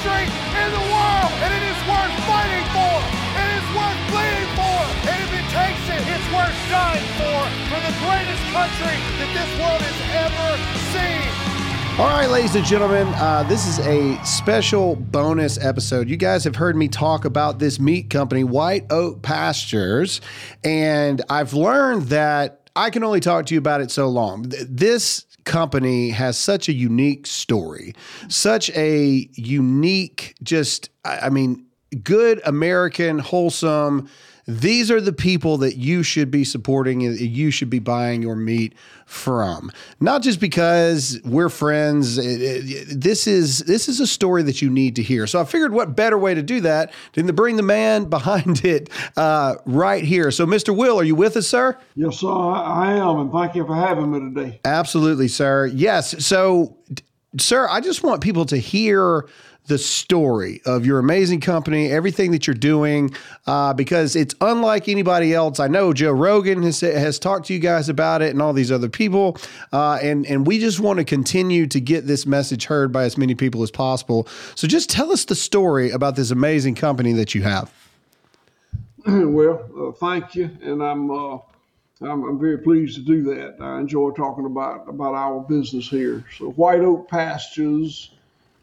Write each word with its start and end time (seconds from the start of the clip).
country 0.00 0.24
in 0.24 0.70
the 0.72 0.84
world. 0.88 1.30
And 1.44 1.52
it 1.52 1.64
is 1.68 1.80
worth 1.84 2.16
fighting 2.24 2.64
for. 2.72 2.96
It 3.36 3.50
is 3.60 3.66
worth 3.76 4.00
bleeding 4.08 4.50
for. 4.56 4.80
And 5.12 5.18
if 5.20 5.32
it 5.36 5.46
takes 5.52 5.84
it, 5.92 6.00
it's 6.08 6.28
worth 6.32 6.56
dying 6.70 7.04
for. 7.20 7.40
For 7.68 7.80
the 7.84 7.94
greatest 8.00 8.44
country 8.48 8.96
that 9.20 9.30
this 9.36 9.50
world 9.60 9.80
has 9.84 9.98
ever 10.24 10.48
seen. 10.92 12.00
All 12.00 12.08
right, 12.08 12.30
ladies 12.30 12.54
and 12.54 12.64
gentlemen, 12.64 13.08
uh, 13.16 13.42
this 13.42 13.66
is 13.66 13.78
a 13.80 14.18
special 14.24 14.96
bonus 14.96 15.62
episode. 15.62 16.08
You 16.08 16.16
guys 16.16 16.44
have 16.44 16.56
heard 16.56 16.76
me 16.76 16.88
talk 16.88 17.26
about 17.26 17.58
this 17.58 17.78
meat 17.78 18.08
company, 18.08 18.42
White 18.42 18.90
Oak 18.90 19.20
Pastures, 19.20 20.22
and 20.64 21.20
I've 21.28 21.52
learned 21.52 22.04
that 22.04 22.70
I 22.74 22.88
can 22.88 23.04
only 23.04 23.20
talk 23.20 23.46
to 23.46 23.54
you 23.54 23.58
about 23.58 23.82
it 23.82 23.90
so 23.90 24.08
long. 24.08 24.46
This 24.48 25.26
company 25.44 26.10
has 26.10 26.38
such 26.38 26.68
a 26.68 26.72
unique 26.72 27.26
story, 27.26 27.94
such 28.28 28.70
a 28.70 29.28
unique, 29.34 30.34
just, 30.42 30.90
I 31.04 31.30
mean, 31.30 31.66
good 32.02 32.40
American, 32.44 33.18
wholesome. 33.18 34.08
These 34.58 34.90
are 34.90 35.00
the 35.00 35.12
people 35.12 35.58
that 35.58 35.76
you 35.76 36.02
should 36.02 36.30
be 36.30 36.44
supporting 36.44 37.04
and 37.06 37.18
you 37.20 37.50
should 37.50 37.70
be 37.70 37.78
buying 37.78 38.20
your 38.22 38.34
meat 38.36 38.74
from. 39.06 39.70
Not 40.00 40.22
just 40.22 40.40
because 40.40 41.20
we're 41.24 41.48
friends. 41.48 42.18
It- 42.18 42.40
it- 42.42 43.00
this 43.00 43.26
is 43.26 43.58
this 43.60 43.88
is 43.88 44.00
a 44.00 44.06
story 44.06 44.42
that 44.44 44.60
you 44.62 44.70
need 44.70 44.96
to 44.96 45.02
hear. 45.02 45.26
So 45.26 45.40
I 45.40 45.44
figured, 45.44 45.72
what 45.72 45.94
better 45.96 46.18
way 46.18 46.34
to 46.34 46.42
do 46.42 46.60
that 46.62 46.92
than 47.14 47.26
to 47.26 47.32
bring 47.32 47.56
the 47.56 47.62
man 47.62 48.04
behind 48.10 48.64
it 48.64 48.90
uh, 49.16 49.56
right 49.66 50.02
here. 50.04 50.30
So, 50.30 50.46
Mr. 50.46 50.76
Will, 50.76 50.98
are 50.98 51.04
you 51.04 51.14
with 51.14 51.36
us, 51.36 51.46
sir? 51.46 51.78
Yes, 51.94 52.18
sir, 52.18 52.28
I 52.28 52.92
am, 52.94 53.18
and 53.18 53.32
thank 53.32 53.54
you 53.54 53.64
for 53.66 53.74
having 53.74 54.10
me 54.10 54.20
today. 54.34 54.60
Absolutely, 54.64 55.28
sir. 55.28 55.66
Yes. 55.66 56.24
So, 56.24 56.76
sir, 57.38 57.68
I 57.68 57.80
just 57.80 58.02
want 58.02 58.22
people 58.22 58.44
to 58.46 58.56
hear 58.56 59.28
the 59.66 59.78
story 59.78 60.60
of 60.66 60.84
your 60.84 60.98
amazing 60.98 61.40
company, 61.40 61.90
everything 61.92 62.32
that 62.32 62.46
you're 62.46 62.54
doing, 62.54 63.14
uh, 63.46 63.72
because 63.72 64.16
it's 64.16 64.34
unlike 64.40 64.88
anybody 64.88 65.32
else. 65.32 65.60
I 65.60 65.68
know 65.68 65.92
Joe 65.92 66.10
Rogan 66.10 66.62
has, 66.64 66.80
has 66.80 67.18
talked 67.18 67.46
to 67.46 67.54
you 67.54 67.60
guys 67.60 67.88
about 67.88 68.20
it 68.20 68.30
and 68.30 68.42
all 68.42 68.52
these 68.52 68.72
other 68.72 68.88
people. 68.88 69.38
Uh, 69.72 69.98
and, 70.02 70.26
and 70.26 70.46
we 70.46 70.58
just 70.58 70.80
want 70.80 70.98
to 70.98 71.04
continue 71.04 71.66
to 71.68 71.80
get 71.80 72.06
this 72.06 72.26
message 72.26 72.64
heard 72.64 72.90
by 72.92 73.04
as 73.04 73.16
many 73.16 73.34
people 73.34 73.62
as 73.62 73.70
possible. 73.70 74.26
So, 74.56 74.66
just 74.66 74.90
tell 74.90 75.12
us 75.12 75.24
the 75.24 75.36
story 75.36 75.90
about 75.90 76.16
this 76.16 76.32
amazing 76.32 76.74
company 76.74 77.12
that 77.12 77.34
you 77.34 77.42
have. 77.42 77.72
well, 79.06 79.70
uh, 79.78 79.92
thank 79.92 80.34
you, 80.34 80.50
and 80.62 80.82
I'm, 80.82 81.10
uh, 81.10 81.38
I'm 82.02 82.24
I'm 82.24 82.38
very 82.38 82.58
pleased 82.58 82.96
to 82.96 83.02
do 83.02 83.22
that. 83.34 83.56
I 83.60 83.78
enjoy 83.78 84.10
talking 84.12 84.46
about 84.46 84.88
about 84.88 85.14
our 85.14 85.40
business 85.40 85.88
here. 85.88 86.24
So, 86.38 86.50
White 86.52 86.80
Oak 86.80 87.08
Pastures 87.08 88.10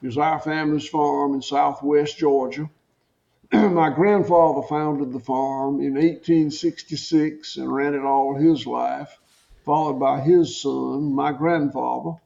is 0.02 0.18
our 0.18 0.40
family's 0.40 0.88
farm 0.88 1.36
in 1.36 1.42
Southwest 1.42 2.18
Georgia. 2.18 2.70
My 3.52 3.90
grandfather 3.90 4.62
founded 4.68 5.14
the 5.14 5.20
farm 5.20 5.80
in 5.80 5.94
1866 5.94 7.58
and 7.58 7.74
ran 7.74 7.94
it 7.94 8.04
all 8.04 8.36
his 8.36 8.66
life, 8.66 9.20
followed 9.64 10.00
by 10.00 10.20
his 10.20 10.60
son, 10.60 11.14
my 11.14 11.32
grandfather, 11.32 12.18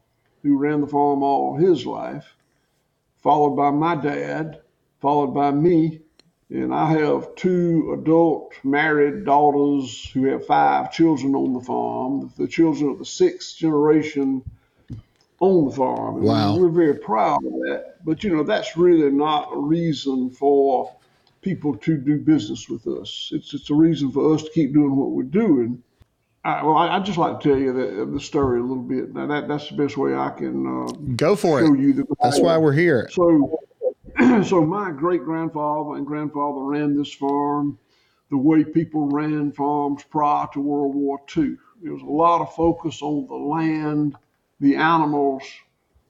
who 0.41 0.57
ran 0.57 0.81
the 0.81 0.87
farm 0.87 1.21
all 1.23 1.55
his 1.55 1.85
life, 1.85 2.35
followed 3.17 3.55
by 3.55 3.69
my 3.69 3.95
dad, 3.95 4.61
followed 4.99 5.33
by 5.33 5.51
me, 5.51 6.01
and 6.51 6.73
I 6.73 6.91
have 6.91 7.33
two 7.35 7.97
adult 7.99 8.53
married 8.63 9.25
daughters 9.25 10.09
who 10.13 10.25
have 10.25 10.45
five 10.45 10.91
children 10.91 11.33
on 11.33 11.53
the 11.53 11.61
farm. 11.61 12.31
The 12.37 12.47
children 12.47 12.91
of 12.91 12.99
the 12.99 13.05
sixth 13.05 13.57
generation 13.57 14.43
on 15.39 15.65
the 15.65 15.71
farm. 15.71 16.17
And 16.17 16.25
Wow. 16.25 16.57
We're 16.57 16.69
very 16.69 16.95
proud 16.95 17.43
of 17.45 17.53
that. 17.63 17.95
But 18.03 18.23
you 18.23 18.35
know, 18.35 18.43
that's 18.43 18.75
really 18.75 19.09
not 19.11 19.49
a 19.53 19.57
reason 19.57 20.29
for 20.29 20.93
people 21.41 21.75
to 21.77 21.97
do 21.97 22.19
business 22.19 22.67
with 22.69 22.85
us. 22.85 23.29
It's 23.33 23.53
it's 23.53 23.69
a 23.69 23.73
reason 23.75 24.11
for 24.11 24.33
us 24.35 24.43
to 24.43 24.49
keep 24.51 24.73
doing 24.73 24.95
what 24.95 25.11
we're 25.11 25.23
doing. 25.23 25.81
I, 26.43 26.63
well, 26.63 26.75
I, 26.75 26.95
I'd 26.95 27.05
just 27.05 27.17
like 27.19 27.39
to 27.39 27.49
tell 27.49 27.57
you 27.57 27.71
the, 27.71 28.05
the 28.11 28.19
story 28.19 28.59
a 28.59 28.63
little 28.63 28.83
bit. 28.83 29.13
Now 29.13 29.27
that 29.27 29.47
that's 29.47 29.69
the 29.69 29.75
best 29.75 29.95
way 29.95 30.15
I 30.15 30.31
can 30.31 30.65
uh, 30.65 30.91
Go 31.15 31.35
for 31.35 31.59
show 31.65 31.73
it. 31.73 31.79
you 31.79 31.93
the. 31.93 32.05
That's 32.21 32.39
why 32.39 32.57
we're 32.57 32.73
here. 32.73 33.09
So, 33.11 33.59
so 34.43 34.65
my 34.65 34.91
great 34.91 35.25
grandfather 35.25 35.97
and 35.97 36.05
grandfather 36.05 36.61
ran 36.61 36.95
this 36.95 37.13
farm 37.13 37.77
the 38.29 38.37
way 38.37 38.63
people 38.63 39.09
ran 39.09 39.51
farms 39.51 40.03
prior 40.03 40.47
to 40.53 40.61
World 40.61 40.95
War 40.95 41.19
II. 41.35 41.57
There 41.81 41.91
was 41.91 42.01
a 42.01 42.05
lot 42.05 42.39
of 42.39 42.55
focus 42.55 43.01
on 43.01 43.27
the 43.27 43.35
land, 43.35 44.15
the 44.61 44.77
animals, 44.77 45.43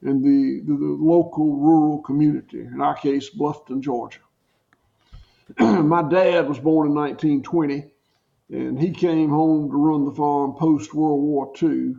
and 0.02 0.22
the, 0.22 0.60
the, 0.64 0.78
the 0.78 0.96
local 1.00 1.56
rural 1.56 1.98
community. 2.02 2.60
In 2.60 2.80
our 2.80 2.94
case, 2.94 3.28
Bluffton, 3.30 3.80
Georgia. 3.80 4.20
my 5.58 6.08
dad 6.08 6.48
was 6.48 6.60
born 6.60 6.88
in 6.88 6.94
1920, 6.94 7.90
and 8.50 8.78
he 8.78 8.92
came 8.92 9.30
home 9.30 9.68
to 9.68 9.76
run 9.76 10.04
the 10.04 10.12
farm 10.12 10.52
post 10.52 10.94
World 10.94 11.22
War 11.22 11.52
II 11.60 11.94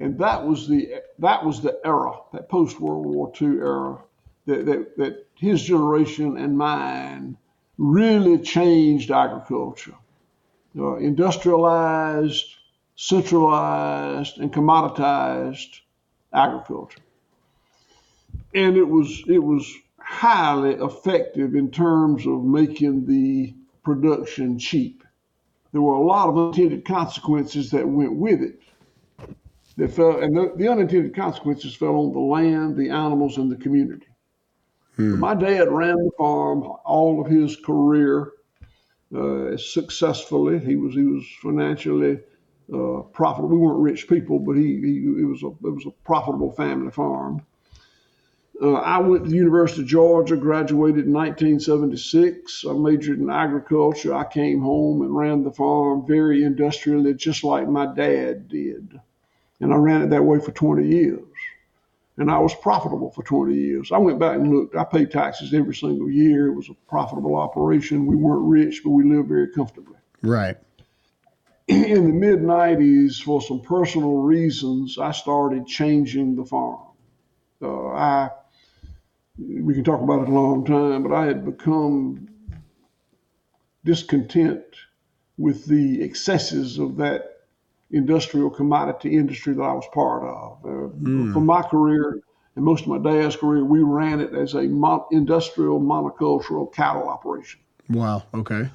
and 0.00 0.18
that 0.18 0.46
was 0.46 0.66
the 0.66 0.94
that 1.18 1.44
was 1.44 1.60
the 1.60 1.78
era, 1.84 2.12
that 2.32 2.48
post 2.48 2.80
World 2.80 3.04
War 3.04 3.30
II 3.40 3.58
era, 3.58 3.98
that, 4.50 4.66
that 4.66 4.96
that 4.96 5.26
his 5.36 5.62
generation 5.62 6.36
and 6.36 6.58
mine 6.58 7.36
really 7.78 8.38
changed 8.38 9.10
agriculture, 9.10 9.94
uh, 10.78 10.96
industrialized, 10.96 12.56
centralized, 12.96 14.38
and 14.38 14.52
commoditized 14.52 15.80
agriculture, 16.32 17.00
and 18.54 18.76
it 18.76 18.88
was 18.88 19.22
it 19.26 19.38
was 19.38 19.72
highly 19.98 20.74
effective 20.74 21.54
in 21.54 21.70
terms 21.70 22.26
of 22.26 22.44
making 22.44 23.06
the 23.06 23.54
production 23.84 24.58
cheap. 24.58 25.04
There 25.72 25.80
were 25.80 25.94
a 25.94 26.02
lot 26.02 26.28
of 26.28 26.36
unintended 26.36 26.84
consequences 26.84 27.70
that 27.70 27.86
went 27.88 28.14
with 28.16 28.42
it 28.42 28.60
that 29.76 29.92
fell, 29.92 30.18
and 30.18 30.36
the, 30.36 30.52
the 30.56 30.68
unintended 30.68 31.14
consequences 31.14 31.74
fell 31.74 31.96
on 31.96 32.12
the 32.12 32.18
land, 32.18 32.76
the 32.76 32.90
animals, 32.90 33.38
and 33.38 33.50
the 33.50 33.56
community. 33.56 34.09
My 35.16 35.34
dad 35.34 35.68
ran 35.70 35.96
the 35.96 36.10
farm 36.18 36.62
all 36.84 37.20
of 37.20 37.30
his 37.30 37.56
career 37.56 38.32
uh, 39.16 39.56
successfully. 39.56 40.58
He 40.58 40.76
was 40.76 40.94
he 40.94 41.02
was 41.02 41.24
financially 41.42 42.20
uh, 42.72 43.02
profitable. 43.12 43.48
We 43.48 43.58
weren't 43.58 43.80
rich 43.80 44.08
people, 44.08 44.38
but 44.38 44.52
he, 44.52 44.80
he 44.80 44.96
it 45.20 45.26
was 45.26 45.42
a 45.42 45.48
it 45.48 45.70
was 45.70 45.86
a 45.86 45.90
profitable 46.04 46.52
family 46.52 46.90
farm. 46.90 47.44
Uh, 48.62 48.74
I 48.74 48.98
went 48.98 49.24
to 49.24 49.30
the 49.30 49.36
University 49.36 49.80
of 49.82 49.88
Georgia, 49.88 50.36
graduated 50.36 51.06
in 51.06 51.12
1976. 51.12 52.64
I 52.68 52.74
majored 52.74 53.18
in 53.18 53.30
agriculture. 53.30 54.14
I 54.14 54.24
came 54.24 54.60
home 54.60 55.00
and 55.00 55.16
ran 55.16 55.44
the 55.44 55.50
farm 55.50 56.06
very 56.06 56.44
industrially, 56.44 57.14
just 57.14 57.42
like 57.42 57.68
my 57.68 57.86
dad 57.86 58.48
did. 58.48 59.00
And 59.60 59.72
I 59.72 59.76
ran 59.76 60.02
it 60.02 60.10
that 60.10 60.24
way 60.24 60.40
for 60.40 60.52
20 60.52 60.86
years. 60.86 61.29
And 62.20 62.30
I 62.30 62.38
was 62.38 62.54
profitable 62.54 63.10
for 63.10 63.22
20 63.22 63.54
years. 63.54 63.90
I 63.90 63.98
went 63.98 64.18
back 64.18 64.36
and 64.36 64.52
looked. 64.52 64.76
I 64.76 64.84
paid 64.84 65.10
taxes 65.10 65.54
every 65.54 65.74
single 65.74 66.10
year. 66.10 66.48
It 66.48 66.54
was 66.54 66.68
a 66.68 66.74
profitable 66.86 67.34
operation. 67.34 68.04
We 68.04 68.14
weren't 68.14 68.46
rich, 68.46 68.82
but 68.84 68.90
we 68.90 69.04
lived 69.04 69.28
very 69.28 69.48
comfortably. 69.48 69.96
Right. 70.20 70.58
in 71.68 72.06
the 72.06 72.12
mid 72.12 72.40
90s, 72.40 73.22
for 73.22 73.40
some 73.40 73.62
personal 73.62 74.18
reasons, 74.18 74.98
I 74.98 75.12
started 75.12 75.66
changing 75.66 76.36
the 76.36 76.44
farm. 76.44 76.88
Uh, 77.62 77.88
I 77.88 78.30
we 79.38 79.72
can 79.72 79.84
talk 79.84 80.02
about 80.02 80.22
it 80.22 80.28
a 80.28 80.32
long 80.32 80.64
time, 80.66 81.02
but 81.02 81.14
I 81.14 81.24
had 81.24 81.44
become 81.44 82.28
discontent 83.84 84.62
with 85.38 85.64
the 85.64 86.02
excesses 86.02 86.78
of 86.78 86.98
that 86.98 87.29
industrial 87.92 88.50
commodity 88.50 89.16
industry 89.16 89.54
that 89.54 89.62
I 89.62 89.72
was 89.72 89.86
part 89.92 90.22
of. 90.22 90.58
Uh, 90.64 90.94
mm. 90.94 91.32
For 91.32 91.40
my 91.40 91.62
career 91.62 92.20
and 92.56 92.64
most 92.64 92.82
of 92.82 92.88
my 92.88 92.98
dad's 92.98 93.36
career, 93.36 93.64
we 93.64 93.80
ran 93.82 94.20
it 94.20 94.34
as 94.34 94.54
a 94.54 94.62
mon- 94.62 95.04
industrial 95.10 95.80
monocultural 95.80 96.72
cattle 96.72 97.08
operation. 97.08 97.60
Wow. 97.88 98.22
Okay. 98.34 98.68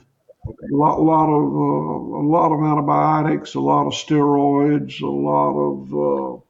A 0.47 0.75
lot, 0.75 1.01
lot 1.01 1.27
of 1.27 1.43
uh, 1.43 2.17
a 2.17 2.25
lot 2.27 2.51
of 2.51 2.63
antibiotics, 2.63 3.55
a 3.55 3.59
lot 3.59 3.87
of 3.87 3.93
steroids, 3.93 5.01
a 5.01 5.07
lot 5.07 5.55
of 5.57 6.41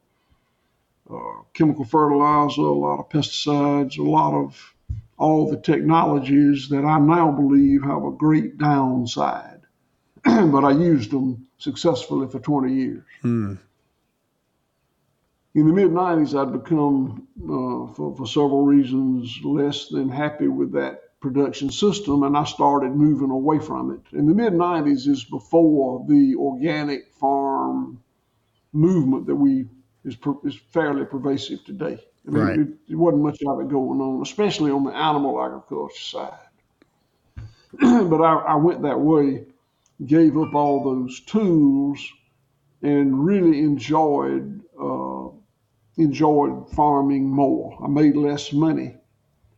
uh, 1.12 1.16
uh, 1.16 1.42
chemical 1.54 1.86
fertilizer, 1.86 2.62
a 2.62 2.74
lot 2.74 3.00
of 3.00 3.10
pesticides, 3.10 3.98
a 3.98 4.04
lot 4.04 4.34
of 4.34 4.74
all 5.18 5.50
the 5.50 5.58
technologies 5.58 6.68
that 6.70 6.84
I 6.84 7.00
now 7.00 7.32
believe 7.32 7.84
have 7.84 8.04
a 8.04 8.12
great 8.12 8.58
downside. 8.58 9.62
but 10.24 10.66
I 10.66 10.72
used 10.72 11.12
them 11.12 11.45
successfully 11.58 12.28
for 12.28 12.40
20 12.40 12.74
years. 12.74 13.04
Hmm. 13.22 13.56
In 15.54 15.68
the 15.68 15.74
mid 15.74 15.92
90s, 15.92 16.38
I'd 16.38 16.52
become, 16.52 17.28
uh, 17.44 17.94
for, 17.94 18.14
for 18.16 18.28
several 18.28 18.64
reasons, 18.64 19.40
less 19.44 19.88
than 19.88 20.10
happy 20.10 20.50
with 20.50 20.74
that 20.74 21.20
production 21.22 21.72
system, 21.72 22.24
and 22.24 22.38
I 22.38 22.44
started 22.44 22.92
moving 22.92 23.32
away 23.32 23.60
from 23.60 23.92
it. 23.92 24.18
In 24.18 24.28
the 24.28 24.34
mid 24.34 24.54
90s 24.54 25.08
is 25.08 25.24
before 25.24 26.06
the 26.08 26.36
organic 26.38 27.14
farm 27.14 28.04
movement 28.74 29.26
that 29.28 29.36
we 29.36 29.66
is, 30.04 30.18
is 30.44 30.56
fairly 30.72 31.06
pervasive 31.06 31.64
today. 31.64 32.00
I 32.28 32.32
mean, 32.32 32.44
right. 32.44 32.60
it, 32.60 32.68
it, 32.90 32.96
wasn't 32.96 33.24
much 33.24 33.40
of 33.48 33.60
it 33.62 33.70
going 33.70 34.02
on, 34.02 34.22
especially 34.22 34.72
on 34.72 34.84
the 34.84 34.92
animal 34.92 35.44
agriculture 35.44 35.96
side. 36.00 36.34
but 38.10 38.22
I, 38.22 38.34
I 38.34 38.56
went 38.56 38.82
that 38.84 39.00
way 39.00 39.46
gave 40.06 40.38
up 40.38 40.54
all 40.54 40.84
those 40.84 41.22
tools 41.22 42.00
and 42.82 43.26
really 43.26 43.60
enjoyed 43.60 44.62
uh, 44.80 45.30
enjoyed 45.98 46.70
farming 46.72 47.30
more. 47.30 47.78
I 47.84 47.88
made 47.88 48.16
less 48.16 48.52
money, 48.52 48.96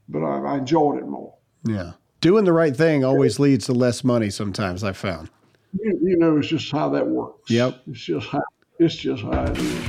but 0.08 0.20
I, 0.20 0.54
I, 0.54 0.58
enjoyed 0.60 1.00
it 1.00 1.08
more. 1.08 1.34
Yeah, 1.64 1.94
doing 2.22 2.46
the 2.46 2.54
right 2.54 2.76
thing 2.76 3.04
always 3.04 3.40
leads 3.40 3.66
to 3.66 3.74
less 3.74 4.04
money. 4.04 4.30
Sometimes 4.30 4.84
I 4.84 4.94
found. 4.94 5.30
You, 5.74 6.00
you 6.02 6.18
know, 6.18 6.38
it's 6.38 6.48
just 6.48 6.72
how 6.72 6.90
that 6.90 7.08
works. 7.08 7.50
Yep, 7.50 7.82
it's 7.88 8.02
just 8.02 8.28
how 8.28 8.44
it's 8.80 8.96
just 8.96 9.24
how 9.24 9.44
it 9.44 9.58
is. 9.58 9.86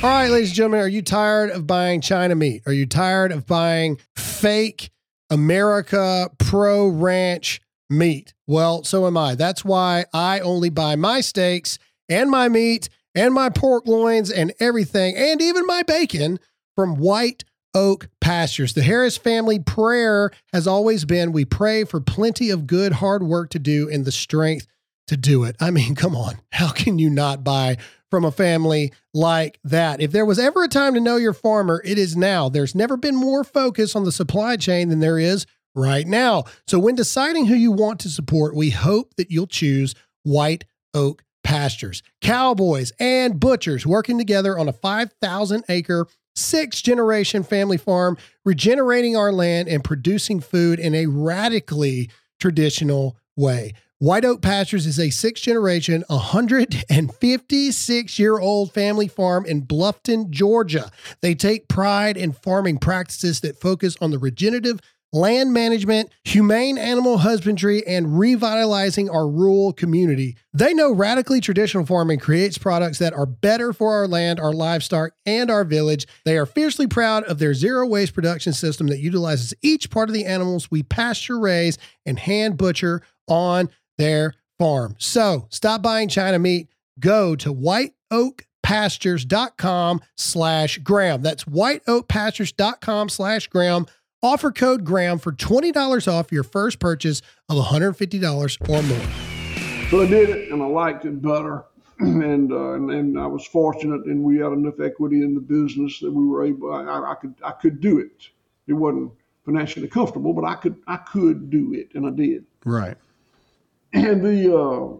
All 0.00 0.10
right, 0.10 0.30
ladies 0.30 0.50
and 0.50 0.56
gentlemen, 0.56 0.80
are 0.80 0.88
you 0.88 1.02
tired 1.02 1.50
of 1.50 1.66
buying 1.66 2.00
China 2.00 2.36
meat? 2.36 2.62
Are 2.66 2.72
you 2.72 2.86
tired 2.86 3.32
of 3.32 3.46
buying 3.46 3.98
fake 4.14 4.90
America 5.28 6.30
Pro 6.38 6.86
Ranch? 6.86 7.60
Meat. 7.90 8.34
Well, 8.46 8.84
so 8.84 9.06
am 9.06 9.16
I. 9.16 9.34
That's 9.34 9.64
why 9.64 10.06
I 10.12 10.40
only 10.40 10.70
buy 10.70 10.96
my 10.96 11.20
steaks 11.20 11.78
and 12.08 12.30
my 12.30 12.48
meat 12.48 12.88
and 13.14 13.34
my 13.34 13.48
pork 13.50 13.86
loins 13.86 14.30
and 14.30 14.52
everything, 14.60 15.16
and 15.16 15.40
even 15.40 15.66
my 15.66 15.82
bacon 15.82 16.38
from 16.76 16.96
White 16.96 17.44
Oak 17.74 18.08
Pastures. 18.20 18.74
The 18.74 18.82
Harris 18.82 19.16
family 19.16 19.58
prayer 19.58 20.30
has 20.52 20.66
always 20.66 21.04
been 21.04 21.32
we 21.32 21.44
pray 21.44 21.84
for 21.84 22.00
plenty 22.00 22.50
of 22.50 22.66
good, 22.66 22.94
hard 22.94 23.22
work 23.22 23.50
to 23.50 23.58
do 23.58 23.88
and 23.90 24.04
the 24.04 24.12
strength 24.12 24.66
to 25.08 25.16
do 25.16 25.44
it. 25.44 25.56
I 25.60 25.70
mean, 25.70 25.94
come 25.94 26.14
on. 26.14 26.36
How 26.52 26.70
can 26.70 26.98
you 26.98 27.10
not 27.10 27.44
buy 27.44 27.78
from 28.10 28.24
a 28.24 28.30
family 28.30 28.92
like 29.12 29.58
that? 29.64 30.00
If 30.00 30.12
there 30.12 30.26
was 30.26 30.38
ever 30.38 30.64
a 30.64 30.68
time 30.68 30.94
to 30.94 31.00
know 31.00 31.16
your 31.16 31.32
farmer, 31.32 31.82
it 31.84 31.98
is 31.98 32.16
now. 32.16 32.48
There's 32.48 32.74
never 32.74 32.96
been 32.96 33.16
more 33.16 33.44
focus 33.44 33.96
on 33.96 34.04
the 34.04 34.12
supply 34.12 34.56
chain 34.56 34.88
than 34.88 35.00
there 35.00 35.18
is 35.18 35.46
right 35.78 36.06
now. 36.06 36.44
So 36.66 36.78
when 36.78 36.94
deciding 36.94 37.46
who 37.46 37.54
you 37.54 37.72
want 37.72 38.00
to 38.00 38.08
support, 38.08 38.54
we 38.54 38.70
hope 38.70 39.14
that 39.16 39.30
you'll 39.30 39.46
choose 39.46 39.94
White 40.24 40.64
Oak 40.92 41.22
Pastures. 41.44 42.02
Cowboys 42.20 42.92
and 42.98 43.40
butchers 43.40 43.86
working 43.86 44.18
together 44.18 44.58
on 44.58 44.68
a 44.68 44.72
5,000 44.72 45.64
acre, 45.68 46.06
six 46.34 46.82
generation 46.82 47.42
family 47.42 47.78
farm, 47.78 48.18
regenerating 48.44 49.16
our 49.16 49.32
land 49.32 49.68
and 49.68 49.82
producing 49.82 50.40
food 50.40 50.78
in 50.78 50.94
a 50.94 51.06
radically 51.06 52.10
traditional 52.38 53.16
way. 53.36 53.72
White 54.00 54.24
Oak 54.24 54.42
Pastures 54.42 54.86
is 54.86 55.00
a 55.00 55.10
six 55.10 55.40
generation, 55.40 56.04
156 56.06 58.18
year 58.18 58.38
old 58.38 58.72
family 58.72 59.08
farm 59.08 59.44
in 59.44 59.66
Bluffton, 59.66 60.30
Georgia. 60.30 60.92
They 61.20 61.34
take 61.34 61.66
pride 61.66 62.16
in 62.16 62.30
farming 62.30 62.78
practices 62.78 63.40
that 63.40 63.60
focus 63.60 63.96
on 64.00 64.12
the 64.12 64.20
regenerative 64.20 64.78
land 65.12 65.52
management, 65.52 66.10
humane 66.24 66.78
animal 66.78 67.18
husbandry, 67.18 67.86
and 67.86 68.18
revitalizing 68.18 69.08
our 69.08 69.28
rural 69.28 69.72
community. 69.72 70.36
They 70.52 70.74
know 70.74 70.92
radically 70.92 71.40
traditional 71.40 71.86
farming 71.86 72.18
creates 72.18 72.58
products 72.58 72.98
that 72.98 73.14
are 73.14 73.26
better 73.26 73.72
for 73.72 73.94
our 73.94 74.06
land, 74.06 74.38
our 74.40 74.52
livestock, 74.52 75.12
and 75.24 75.50
our 75.50 75.64
village. 75.64 76.06
They 76.24 76.36
are 76.36 76.46
fiercely 76.46 76.86
proud 76.86 77.24
of 77.24 77.38
their 77.38 77.54
zero 77.54 77.86
waste 77.86 78.14
production 78.14 78.52
system 78.52 78.88
that 78.88 78.98
utilizes 78.98 79.54
each 79.62 79.90
part 79.90 80.08
of 80.08 80.14
the 80.14 80.26
animals 80.26 80.70
we 80.70 80.82
pasture 80.82 81.38
raise 81.38 81.78
and 82.04 82.18
hand 82.18 82.58
butcher 82.58 83.02
on 83.26 83.70
their 83.96 84.34
farm. 84.58 84.96
So 84.98 85.46
stop 85.50 85.82
buying 85.82 86.08
China 86.08 86.38
meat. 86.38 86.68
Go 86.98 87.36
to 87.36 87.54
whiteoakpastures.com 87.54 90.00
slash 90.16 90.78
Graham. 90.78 91.22
That's 91.22 91.44
whiteoakpastures.com 91.44 93.08
slash 93.08 93.46
Graham 93.46 93.86
Offer 94.22 94.50
code 94.50 94.84
Graham 94.84 95.18
for 95.18 95.30
$20 95.30 96.12
off 96.12 96.32
your 96.32 96.42
first 96.42 96.80
purchase 96.80 97.22
of 97.48 97.56
$150 97.56 98.68
or 98.68 98.82
more. 98.82 99.90
So 99.90 100.02
I 100.02 100.06
did 100.08 100.30
it 100.30 100.50
and 100.50 100.60
I 100.60 100.66
liked 100.66 101.04
it 101.04 101.22
better. 101.22 101.66
and, 102.00 102.50
uh, 102.50 102.72
and, 102.72 102.90
and 102.90 103.18
I 103.18 103.26
was 103.26 103.46
fortunate 103.46 104.06
and 104.06 104.24
we 104.24 104.38
had 104.38 104.52
enough 104.52 104.80
equity 104.80 105.22
in 105.22 105.34
the 105.34 105.40
business 105.40 106.00
that 106.00 106.10
we 106.10 106.26
were 106.26 106.44
able 106.44 106.72
I, 106.72 107.12
I 107.12 107.14
could 107.14 107.34
I 107.44 107.52
could 107.52 107.80
do 107.80 107.98
it. 107.98 108.28
It 108.66 108.72
wasn't 108.72 109.12
financially 109.44 109.88
comfortable, 109.88 110.32
but 110.32 110.44
I 110.44 110.54
could 110.56 110.76
I 110.88 110.96
could 110.96 111.48
do 111.48 111.72
it 111.74 111.90
and 111.94 112.06
I 112.06 112.10
did. 112.10 112.44
Right. 112.64 112.96
And 113.94 114.22
the 114.22 114.54
uh, 114.54 114.96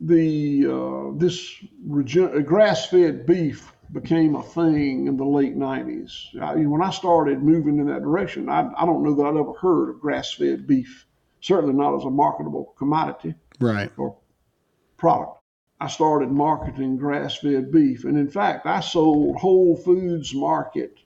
the 0.00 0.66
uh, 0.66 1.18
this 1.18 1.62
regen- 1.84 2.44
grass 2.44 2.86
fed 2.88 3.26
beef 3.26 3.72
became 3.92 4.34
a 4.34 4.42
thing 4.42 5.06
in 5.06 5.16
the 5.16 5.24
late 5.24 5.56
90s. 5.56 6.40
I, 6.40 6.54
when 6.66 6.82
I 6.82 6.90
started 6.90 7.42
moving 7.42 7.78
in 7.78 7.86
that 7.86 8.02
direction, 8.02 8.48
I, 8.48 8.68
I 8.76 8.86
don't 8.86 9.02
know 9.02 9.14
that 9.14 9.26
I'd 9.26 9.36
ever 9.36 9.52
heard 9.52 9.90
of 9.90 10.00
grass 10.00 10.32
fed 10.32 10.66
beef, 10.66 11.06
certainly 11.40 11.74
not 11.74 11.96
as 11.96 12.04
a 12.04 12.10
marketable 12.10 12.74
commodity 12.76 13.34
right. 13.60 13.90
or 13.96 14.16
product. 14.96 15.38
I 15.80 15.88
started 15.88 16.30
marketing 16.30 16.96
grass 16.96 17.36
fed 17.36 17.70
beef. 17.70 18.04
And 18.04 18.16
in 18.16 18.30
fact, 18.30 18.66
I 18.66 18.80
sold 18.80 19.36
Whole 19.36 19.76
Foods 19.76 20.34
Market 20.34 20.98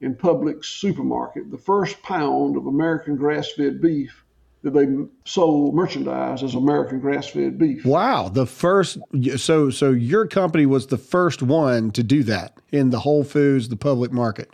in 0.00 0.14
Publix 0.14 0.66
supermarket 0.66 1.50
the 1.50 1.58
first 1.58 2.02
pound 2.02 2.56
of 2.56 2.66
American 2.66 3.16
grass 3.16 3.52
fed 3.52 3.80
beef 3.80 4.25
that 4.66 4.74
they 4.74 4.88
sold 5.24 5.76
merchandise 5.76 6.42
as 6.42 6.54
American 6.56 6.98
grass-fed 6.98 7.56
beef. 7.56 7.84
Wow, 7.84 8.28
the 8.28 8.46
first 8.46 8.98
so 9.36 9.70
so 9.70 9.92
your 9.92 10.26
company 10.26 10.66
was 10.66 10.88
the 10.88 10.98
first 10.98 11.40
one 11.40 11.92
to 11.92 12.02
do 12.02 12.24
that 12.24 12.58
in 12.72 12.90
the 12.90 12.98
Whole 12.98 13.22
Foods, 13.22 13.68
the 13.68 13.76
Publix 13.76 14.10
market. 14.10 14.50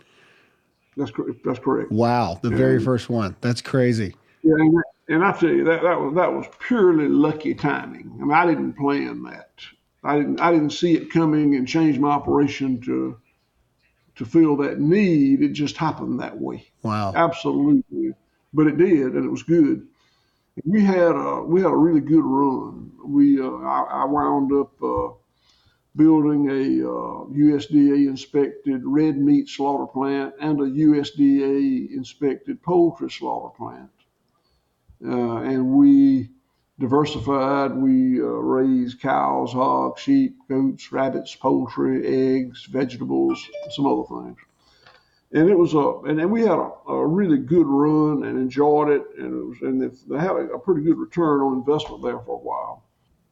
That's 0.95 1.11
that's 1.43 1.57
correct. 1.57 1.91
Wow, 1.91 2.39
the 2.43 2.49
and, 2.49 2.57
very 2.57 2.79
first 2.79 3.09
one. 3.09 3.35
That's 3.41 3.59
crazy. 3.59 4.15
Yeah, 4.43 4.53
and, 4.53 4.83
and 5.09 5.25
I 5.25 5.31
tell 5.31 5.49
you 5.49 5.63
that 5.63 5.81
that 5.81 5.99
was 5.99 6.13
that 6.13 6.31
was 6.31 6.45
purely 6.59 7.07
lucky 7.07 7.55
timing. 7.55 8.15
I 8.21 8.23
mean, 8.23 8.31
I 8.33 8.45
didn't 8.45 8.73
plan 8.73 9.23
that. 9.23 9.49
I 10.03 10.17
didn't 10.17 10.39
I 10.39 10.51
didn't 10.51 10.73
see 10.73 10.93
it 10.93 11.09
coming 11.09 11.55
and 11.55 11.67
change 11.67 11.97
my 11.97 12.09
operation 12.09 12.79
to 12.81 13.17
to 14.17 14.25
fill 14.25 14.57
that 14.57 14.79
need. 14.79 15.41
It 15.41 15.53
just 15.53 15.75
happened 15.75 16.19
that 16.19 16.39
way. 16.39 16.67
Wow, 16.83 17.13
absolutely. 17.15 18.13
But 18.53 18.67
it 18.67 18.77
did, 18.77 19.13
and 19.13 19.25
it 19.25 19.29
was 19.29 19.41
good 19.41 19.87
we 20.65 20.83
had 20.83 21.15
a 21.15 21.43
we 21.43 21.61
had 21.61 21.71
a 21.71 21.75
really 21.75 22.01
good 22.01 22.23
run. 22.23 22.91
We 23.03 23.41
uh, 23.41 23.49
I, 23.49 24.03
I, 24.03 24.05
wound 24.05 24.51
up 24.53 24.71
uh, 24.83 25.13
building 25.95 26.49
a 26.49 26.87
uh, 26.87 27.25
USDA 27.25 28.07
inspected 28.07 28.81
red 28.85 29.17
meat 29.17 29.49
slaughter 29.49 29.87
plant 29.87 30.35
and 30.39 30.59
a 30.59 30.65
USDA 30.65 31.91
inspected 31.91 32.61
poultry 32.61 33.09
slaughter 33.09 33.55
plant, 33.55 33.89
uh, 35.05 35.37
and 35.37 35.71
we 35.73 36.29
diversified. 36.79 37.75
We 37.75 38.21
uh, 38.21 38.25
raised 38.25 39.01
cows, 39.01 39.53
hogs, 39.53 40.01
sheep, 40.01 40.37
goats, 40.47 40.91
rabbits, 40.91 41.35
poultry, 41.35 42.05
eggs, 42.35 42.65
vegetables, 42.65 43.43
some 43.71 43.87
other 43.87 44.03
things 44.03 44.37
and 45.33 45.49
it 45.49 45.57
was 45.57 45.73
a 45.73 46.09
and, 46.09 46.19
and 46.19 46.31
we 46.31 46.41
had 46.41 46.59
a, 46.59 46.71
a, 46.87 47.05
really 47.05 47.37
good 47.37 47.67
run 47.67 48.23
and 48.23 48.37
enjoyed 48.37 48.89
it 48.89 49.03
and 49.17 49.33
it 49.33 49.43
was 49.43 49.57
and 49.61 49.81
they 49.81 50.19
had 50.19 50.35
a 50.53 50.59
pretty 50.59 50.81
good 50.81 50.97
return 50.97 51.41
on 51.41 51.57
investment 51.57 52.01
there 52.03 52.19
for 52.19 52.35
a 52.35 52.43
while 52.43 52.83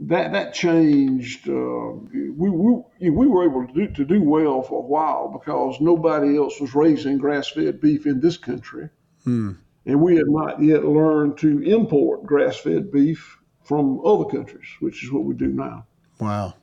that 0.02 0.32
that 0.32 0.54
changed. 0.54 1.48
Uh, 1.48 1.94
we, 2.12 2.50
we 2.50 3.10
we 3.10 3.28
were 3.28 3.46
able 3.46 3.68
to 3.68 3.74
do, 3.74 3.88
to 3.94 4.06
do 4.06 4.22
well 4.22 4.64
for 4.64 4.80
a 4.80 4.86
while 4.86 5.28
because 5.30 5.80
nobody 5.80 6.38
else 6.38 6.60
was 6.60 6.74
raising 6.74 7.18
grass-fed 7.18 7.80
beef 7.80 8.08
in 8.08 8.20
this 8.20 8.38
country, 8.38 8.90
hmm. 9.24 9.52
and 9.86 10.02
we 10.02 10.16
had 10.16 10.28
not 10.28 10.62
yet 10.62 10.86
learned 10.86 11.38
to 11.38 11.62
import 11.62 12.26
grass-fed 12.26 12.92
beef 12.92 13.38
from 13.64 14.04
other 14.04 14.26
countries, 14.26 14.68
which 14.80 15.04
is 15.04 15.12
what 15.12 15.24
we 15.24 15.36
do 15.36 15.48
now. 15.50 15.86
Wow. 16.20 16.56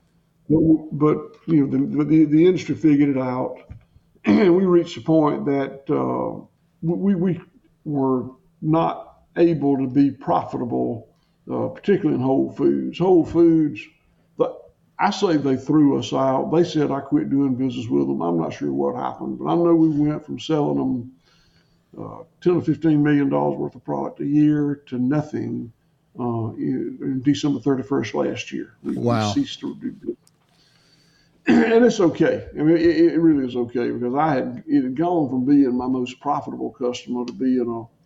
But, 0.48 0.98
but 0.98 1.18
you 1.46 1.66
know, 1.66 1.66
the, 1.66 2.04
the, 2.04 2.24
the 2.24 2.46
industry 2.46 2.74
figured 2.74 3.10
it 3.10 3.18
out, 3.18 3.58
we 4.50 4.64
reached 4.64 4.96
a 4.96 5.00
point 5.00 5.46
that 5.46 5.84
uh, 5.90 6.44
we 6.82 7.14
we 7.14 7.40
were 7.84 8.30
not 8.60 9.20
able 9.36 9.76
to 9.78 9.86
be 9.86 10.10
profitable 10.10 11.08
uh, 11.50 11.68
particularly 11.68 12.14
in 12.16 12.20
Whole 12.20 12.52
Foods. 12.52 12.98
Whole 12.98 13.24
Foods, 13.24 13.80
I 15.00 15.10
say 15.10 15.36
they 15.36 15.56
threw 15.56 15.98
us 15.98 16.12
out. 16.12 16.50
They 16.50 16.64
said 16.64 16.90
I 16.90 17.00
quit 17.00 17.30
doing 17.30 17.54
business 17.54 17.86
with 17.86 18.08
them. 18.08 18.20
I'm 18.20 18.38
not 18.38 18.52
sure 18.52 18.72
what 18.72 18.96
happened, 18.96 19.38
but 19.38 19.46
I 19.46 19.54
know 19.54 19.74
we 19.74 19.90
went 19.90 20.26
from 20.26 20.40
selling 20.40 20.76
them 20.76 21.12
uh, 21.96 22.24
10 22.40 22.56
or 22.56 22.62
15 22.62 23.02
million 23.02 23.28
dollars 23.28 23.58
worth 23.58 23.76
of 23.76 23.84
product 23.84 24.20
a 24.20 24.26
year 24.26 24.82
to 24.86 24.98
nothing 24.98 25.72
uh, 26.18 26.50
in, 26.56 26.98
in, 27.00 27.22
December 27.22 27.60
31st 27.60 28.26
last 28.26 28.50
year. 28.50 28.74
We, 28.82 28.96
wow. 28.96 29.28
We 29.28 29.42
ceased 29.42 29.60
to 29.60 29.76
do 29.76 29.92
business. 29.92 30.16
and 31.74 31.84
it's 31.84 31.98
okay. 31.98 32.46
I 32.52 32.62
mean, 32.62 32.76
it, 32.76 33.12
it, 33.12 33.18
really 33.18 33.46
is 33.46 33.56
okay 33.56 33.90
because 33.90 34.14
I 34.14 34.34
had 34.34 34.64
it 34.66 34.82
had 34.82 34.96
gone 34.96 35.30
from 35.30 35.46
being 35.46 35.74
my 35.76 35.86
most 35.86 36.20
profitable 36.20 36.70
customer 36.70 37.24
to 37.24 37.32
being 37.32 37.66
a 37.68 37.98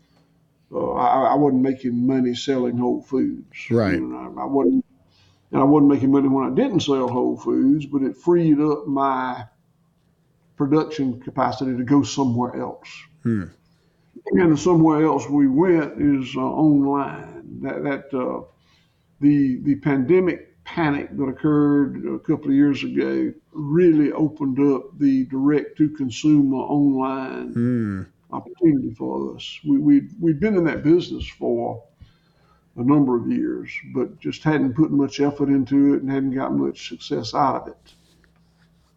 uh, 0.74 0.92
I, 0.92 1.32
I, 1.32 1.34
wasn't 1.34 1.62
making 1.62 2.06
money 2.06 2.34
selling 2.34 2.78
Whole 2.78 3.02
Foods. 3.02 3.66
Right. 3.70 3.94
You 3.94 4.00
know, 4.00 4.34
I, 4.38 4.42
I, 4.42 4.46
wasn't, 4.46 4.84
and 5.50 5.60
I 5.60 5.64
wasn't 5.64 5.90
making 5.90 6.12
money 6.12 6.28
when 6.28 6.50
I 6.50 6.54
didn't 6.54 6.80
sell 6.80 7.08
Whole 7.08 7.36
Foods, 7.36 7.84
but 7.86 8.02
it 8.02 8.16
freed 8.16 8.58
up 8.58 8.86
my 8.86 9.44
production 10.56 11.20
capacity 11.20 11.76
to 11.76 11.84
go 11.84 12.02
somewhere 12.02 12.56
else. 12.56 12.88
Hmm. 13.22 13.44
And 14.26 14.58
somewhere 14.58 15.04
else 15.04 15.28
we 15.28 15.48
went 15.48 16.00
is 16.00 16.34
uh, 16.36 16.40
online. 16.40 17.60
That 17.62 17.82
that 17.82 18.14
uh, 18.16 18.44
the 19.20 19.60
the 19.62 19.74
pandemic 19.76 20.51
panic 20.64 21.16
that 21.16 21.24
occurred 21.24 22.04
a 22.06 22.18
couple 22.18 22.46
of 22.46 22.54
years 22.54 22.84
ago 22.84 23.32
really 23.52 24.12
opened 24.12 24.58
up 24.74 24.98
the 24.98 25.24
direct 25.26 25.76
to 25.78 25.88
consumer 25.90 26.56
online. 26.56 27.52
Hmm 27.52 28.02
opportunity 28.32 28.94
for 28.94 29.36
us. 29.36 29.60
We, 29.64 29.78
we, 29.78 30.08
we'd 30.20 30.40
been 30.40 30.56
in 30.56 30.64
that 30.64 30.82
business 30.82 31.26
for 31.26 31.82
a 32.76 32.82
number 32.82 33.16
of 33.16 33.30
years, 33.30 33.70
but 33.94 34.18
just 34.18 34.42
hadn't 34.42 34.74
put 34.74 34.90
much 34.90 35.20
effort 35.20 35.48
into 35.48 35.94
it 35.94 36.02
and 36.02 36.10
hadn't 36.10 36.34
got 36.34 36.54
much 36.54 36.88
success 36.88 37.34
out 37.34 37.62
of 37.62 37.68
it. 37.68 37.94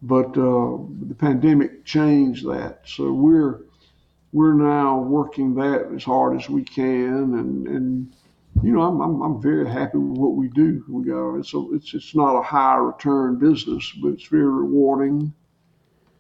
But 0.01 0.37
uh, 0.37 0.77
the 1.07 1.15
pandemic 1.17 1.83
changed 1.83 2.47
that. 2.47 2.81
So 2.85 3.11
we're 3.11 3.61
we're 4.31 4.53
now 4.53 4.99
working 4.99 5.55
that 5.55 5.89
as 5.95 6.03
hard 6.03 6.39
as 6.39 6.49
we 6.49 6.63
can, 6.63 7.33
and 7.35 7.67
and 7.67 8.13
you 8.63 8.71
know 8.71 8.81
I'm 8.81 9.01
I'm, 9.01 9.21
I'm 9.21 9.41
very 9.41 9.69
happy 9.69 9.97
with 9.97 10.17
what 10.17 10.33
we 10.33 10.47
do. 10.49 10.83
We 10.87 11.05
got 11.05 11.35
it's 11.35 11.53
a, 11.53 11.67
it's 11.73 11.93
it's 11.93 12.15
not 12.15 12.37
a 12.37 12.41
high 12.41 12.77
return 12.77 13.37
business, 13.37 13.91
but 14.01 14.09
it's 14.09 14.27
very 14.27 14.45
rewarding, 14.45 15.33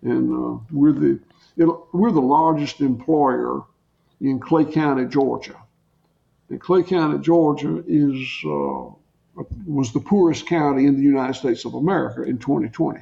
and 0.01 0.31
uh, 0.31 0.59
we're 0.71 0.93
the 0.93 1.19
it, 1.57 1.67
we're 1.93 2.11
the 2.11 2.21
largest 2.21 2.81
employer 2.81 3.63
in 4.21 4.39
Clay 4.39 4.65
County, 4.65 5.05
Georgia. 5.05 5.55
And 6.49 6.61
Clay 6.61 6.83
County, 6.83 7.19
Georgia 7.19 7.83
is 7.87 8.27
uh, 8.45 8.91
was 9.65 9.91
the 9.93 9.99
poorest 9.99 10.45
county 10.47 10.85
in 10.85 10.95
the 10.95 11.03
United 11.03 11.33
States 11.35 11.65
of 11.65 11.73
America 11.73 12.23
in 12.23 12.37
2020. 12.37 12.99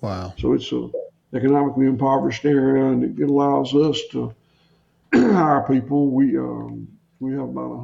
Wow. 0.00 0.34
So 0.38 0.52
it's 0.52 0.70
a 0.72 0.90
economically 1.34 1.86
impoverished 1.86 2.44
area, 2.44 2.84
and 2.86 3.04
it, 3.04 3.22
it 3.22 3.30
allows 3.30 3.74
us 3.74 4.00
to 4.10 4.34
hire 5.14 5.64
people. 5.66 6.10
We 6.10 6.36
um, 6.36 6.88
we 7.20 7.32
have 7.32 7.48
about 7.48 7.80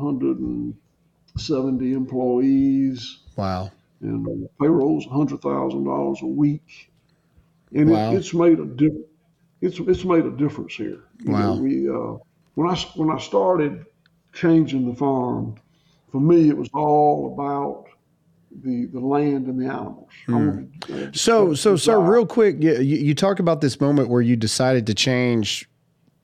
170 1.38 1.92
employees. 1.92 3.18
Wow. 3.36 3.70
And 4.00 4.48
payroll's 4.60 5.06
$100,000 5.06 6.22
a 6.22 6.26
week. 6.26 6.90
And 7.74 7.90
wow. 7.90 8.12
it, 8.12 8.16
it's 8.16 8.34
made 8.34 8.58
a 8.58 8.64
difference 8.66 9.04
it's 9.60 9.78
it's 9.80 10.04
made 10.04 10.24
a 10.24 10.30
difference 10.30 10.74
here. 10.74 11.04
You 11.20 11.32
wow. 11.32 11.54
Know, 11.54 11.60
we 11.60 11.88
uh, 11.88 12.18
when 12.54 12.68
I 12.68 12.76
when 12.94 13.10
I 13.10 13.18
started 13.18 13.86
changing 14.32 14.88
the 14.88 14.94
farm, 14.94 15.56
for 16.10 16.20
me 16.20 16.48
it 16.48 16.56
was 16.56 16.68
all 16.74 17.32
about 17.32 17.86
the 18.62 18.86
the 18.86 19.00
land 19.00 19.46
and 19.46 19.60
the 19.60 19.66
animals. 19.66 20.10
Mm. 20.26 20.68
Wanted, 20.88 21.08
uh, 21.08 21.12
so 21.12 21.54
so 21.54 21.76
so 21.76 22.00
real 22.00 22.26
quick, 22.26 22.62
you, 22.62 22.78
you 22.78 23.14
talk 23.14 23.40
about 23.40 23.60
this 23.60 23.80
moment 23.80 24.08
where 24.08 24.22
you 24.22 24.36
decided 24.36 24.86
to 24.86 24.94
change 24.94 25.68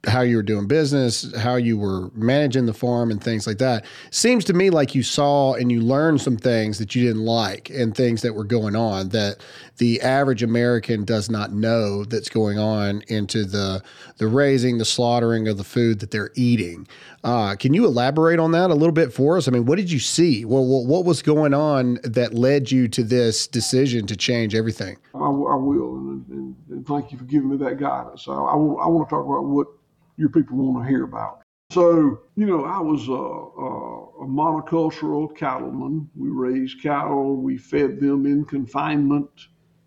how 0.06 0.20
you 0.20 0.37
were 0.37 0.42
doing 0.42 0.66
business, 0.66 1.34
how 1.37 1.56
you 1.56 1.78
were 1.78 2.11
managing 2.14 2.66
the 2.66 2.75
farm, 2.75 3.11
and 3.11 3.23
things 3.23 3.46
like 3.46 3.58
that. 3.58 3.84
Seems 4.11 4.44
to 4.46 4.52
me 4.52 4.70
like 4.70 4.94
you 4.94 5.02
saw 5.02 5.54
and 5.54 5.70
you 5.70 5.80
learned 5.80 6.20
some 6.20 6.37
things 6.37 6.78
that 6.78 6.94
you 6.94 7.04
didn't 7.04 7.25
like 7.25 7.70
and 7.70 7.94
things 7.94 8.23
that 8.23 8.34
were 8.34 8.44
going 8.44 8.76
on 8.76 9.11
that 9.11 9.42
the 9.78 10.00
average 10.00 10.42
American 10.42 11.04
does 11.04 11.28
not 11.28 11.52
know 11.52 12.04
that's 12.04 12.28
going 12.28 12.58
on 12.58 13.02
into 13.08 13.44
the 13.44 13.82
the 14.18 14.26
raising, 14.26 14.78
the 14.78 14.84
slaughtering 14.84 15.49
of 15.49 15.56
the 15.56 15.64
food 15.64 16.00
that 16.00 16.11
they're 16.11 16.30
eating. 16.34 16.87
Uh, 17.25 17.56
can 17.56 17.73
you 17.73 17.84
elaborate 17.87 18.38
on 18.38 18.52
that 18.52 18.70
a 18.70 18.75
little 18.75 18.92
bit 18.92 19.12
for 19.12 19.37
us? 19.37 19.49
I 19.49 19.50
mean, 19.50 19.64
what 19.64 19.76
did 19.76 19.90
you 19.90 19.99
see? 19.99 20.44
Well, 20.44 20.64
what 20.64 21.04
was 21.04 21.23
going 21.23 21.54
on 21.54 21.99
that 22.04 22.34
led 22.34 22.70
you 22.70 22.87
to 22.88 23.02
this 23.02 23.46
decision 23.46 24.06
to 24.06 24.16
change 24.16 24.54
everything? 24.54 24.99
I, 25.14 25.18
I 25.18 25.20
will, 25.23 25.96
and, 25.96 26.26
and, 26.28 26.56
and, 26.70 26.87
thank 26.87 27.12
you 27.12 27.18
for 27.18 27.25
giving 27.25 27.49
me 27.49 27.56
that 27.56 27.78
guidance. 27.78 28.28
I, 28.28 28.32
I, 28.32 28.52
I 28.52 28.54
want 28.54 29.08
to 29.08 29.14
talk 29.14 29.25
about 29.25 29.44
what 29.44 29.68
your 30.16 30.28
people 30.28 30.56
want 30.56 30.85
to 30.85 30.88
hear 30.88 31.04
about. 31.04 31.40
So, 31.71 32.21
you 32.37 32.47
know, 32.47 32.64
I 32.64 32.78
was 32.78 33.09
a, 33.09 33.12
a, 33.12 34.25
a, 34.25 34.26
monocultural 34.26 35.35
cattleman. 35.35 36.09
We 36.14 36.28
raised 36.28 36.83
cattle, 36.83 37.37
we 37.37 37.56
fed 37.56 38.00
them 38.00 38.26
in 38.26 38.44
confinement 38.44 39.30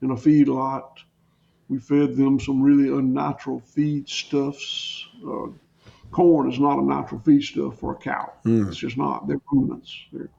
in 0.01 0.11
a 0.11 0.15
feedlot. 0.15 0.99
We 1.69 1.79
fed 1.79 2.15
them 2.15 2.39
some 2.39 2.61
really 2.61 2.89
unnatural 2.89 3.61
feedstuffs. 3.61 5.03
Uh, 5.25 5.51
corn 6.11 6.51
is 6.51 6.59
not 6.59 6.79
a 6.79 6.83
natural 6.83 7.21
feedstuff 7.21 7.77
for 7.77 7.93
a 7.93 7.97
cow. 7.97 8.33
Mm. 8.45 8.67
It's 8.67 8.77
just 8.77 8.97
not. 8.97 9.27
They're 9.27 9.41
ruminants. 9.51 9.95
They're, 10.11 10.29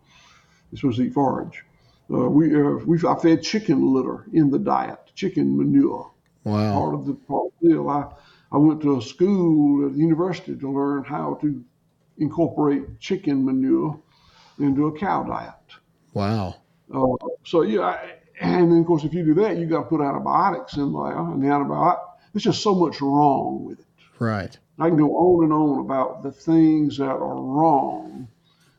they're 0.71 0.79
supposed 0.79 0.99
to 0.99 1.05
eat 1.05 1.15
forage. 1.15 1.65
Uh, 2.11 2.29
we 2.29 2.55
uh, 2.55 2.79
we 2.87 2.99
I 3.07 3.15
fed 3.17 3.43
chicken 3.43 3.93
litter 3.93 4.25
in 4.33 4.51
the 4.51 4.59
diet, 4.59 5.13
chicken 5.15 5.57
manure. 5.57 6.11
Wow. 6.45 6.79
Part 6.79 6.95
of 6.95 7.07
the 7.07 7.15
part 7.15 7.47
of 7.47 7.53
the 7.61 7.69
deal. 7.69 7.89
I 7.91 8.07
I 8.51 8.57
went 8.57 8.81
to 8.83 8.99
a 8.99 9.03
school 9.03 9.87
at 9.87 9.93
the 9.93 9.99
university 9.99 10.57
to 10.57 10.73
learn 10.73 11.05
how 11.05 11.39
to 11.43 11.63
incorporate 12.19 12.99
chicken 12.99 13.45
manure 13.45 14.01
into 14.59 14.87
a 14.87 14.99
cow 14.99 15.23
diet. 15.23 15.53
Wow. 16.15 16.57
Uh, 16.93 17.27
so 17.45 17.63
yeah, 17.63 17.81
I, 17.81 18.15
and 18.41 18.73
then 18.73 18.81
of 18.81 18.87
course 18.87 19.05
if 19.05 19.13
you 19.13 19.25
do 19.25 19.35
that, 19.35 19.57
you 19.59 19.67
got 19.67 19.83
to 19.83 19.89
put 19.89 20.01
antibiotics 20.01 20.77
in 20.77 20.93
there, 20.93 21.19
and 21.19 21.43
the 21.43 21.47
antibiotic. 21.47 22.01
There's 22.33 22.45
just 22.45 22.63
so 22.63 22.75
much 22.75 23.01
wrong 23.01 23.65
with 23.65 23.81
it. 23.81 23.87
Right. 24.19 24.57
I 24.79 24.89
can 24.89 24.97
go 24.97 25.17
on 25.17 25.45
and 25.45 25.53
on 25.53 25.81
about 25.81 26.23
the 26.23 26.31
things 26.31 26.99
that 26.99 27.05
are 27.05 27.41
wrong 27.41 28.29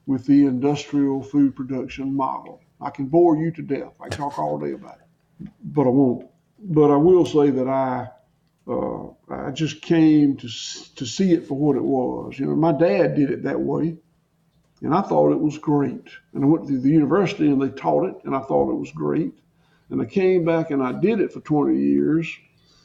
with 0.08 0.26
the 0.26 0.46
industrial 0.46 1.22
food 1.22 1.56
production 1.56 2.16
model. 2.16 2.62
I 2.82 2.90
can 2.90 3.06
bore 3.06 3.38
you 3.38 3.52
to 3.52 3.62
death. 3.62 3.94
I 4.00 4.08
can 4.08 4.18
talk 4.18 4.40
all 4.40 4.58
day 4.58 4.72
about 4.72 4.98
it, 5.00 5.50
but 5.64 5.84
I 5.84 5.90
won't. 5.90 6.28
But 6.60 6.92
I 6.92 6.96
will 6.96 7.26
say 7.26 7.50
that 7.52 7.68
I 7.68 8.10
uh, 8.68 9.08
I 9.30 9.52
just 9.52 9.82
came 9.82 10.38
to 10.38 10.48
to 10.48 11.06
see 11.06 11.34
it 11.34 11.48
for 11.48 11.56
what 11.56 11.76
it 11.76 11.84
was. 11.84 12.38
You 12.38 12.46
know, 12.46 12.56
my 12.56 12.72
dad 12.72 13.16
did 13.16 13.32
it 13.32 13.44
that 13.44 13.60
way, 13.60 13.98
and 14.82 14.94
I 14.94 15.02
thought 15.02 15.32
it 15.32 15.40
was 15.40 15.58
great. 15.58 16.10
And 16.34 16.44
I 16.44 16.48
went 16.48 16.68
to 16.68 16.80
the 16.80 16.90
university 16.90 17.48
and 17.48 17.62
they 17.62 17.70
taught 17.70 18.10
it, 18.10 18.16
and 18.24 18.36
I 18.36 18.40
thought 18.40 18.72
it 18.72 18.80
was 18.80 18.92
great. 18.92 19.34
And 19.90 20.02
I 20.02 20.06
came 20.06 20.46
back 20.46 20.72
and 20.72 20.84
I 20.84 20.92
did 20.92 21.20
it 21.20 21.34
for 21.34 21.40
20 21.40 21.78
years 21.78 22.28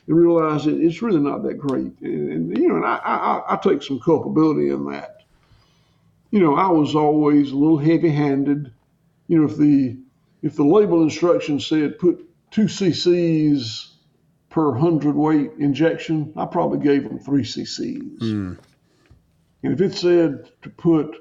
and 0.07 0.17
realized 0.17 0.67
that 0.67 0.81
it's 0.81 1.03
really 1.03 1.21
not 1.21 1.43
that 1.43 1.59
great. 1.59 2.01
And, 2.01 2.33
and 2.33 2.59
you 2.59 2.69
know, 2.69 2.77
and 2.77 2.85
I, 2.85 2.97
I, 2.97 3.55
I 3.55 3.57
take 3.57 3.83
some 3.83 4.01
culpability 4.01 4.71
in 4.71 4.87
that. 4.91 5.23
You 6.31 6.41
know, 6.41 6.57
I 6.57 6.69
was 6.69 6.95
always 6.95 7.53
a 7.53 7.57
little 7.57 7.79
heavy-handed. 7.79 8.73
You 9.29 9.39
know, 9.39 9.45
if 9.45 9.57
the 9.57 9.99
if 10.43 10.57
the 10.57 10.65
label 10.65 11.03
instruction 11.03 11.61
said 11.61 11.99
put 11.99 12.29
two 12.51 12.65
cc's 12.65 13.94
per 14.55 14.73
hundred 14.73 15.17
weight 15.17 15.51
injection, 15.59 16.33
I 16.37 16.47
probably 16.47 16.79
gave 16.79 17.03
them 17.03 17.19
three 17.19 17.43
cc's. 17.43 18.23
Mm. 18.23 18.57
And 19.65 19.73
if 19.73 19.81
it 19.81 19.95
said 19.97 20.49
to 20.63 20.71
put 20.71 21.17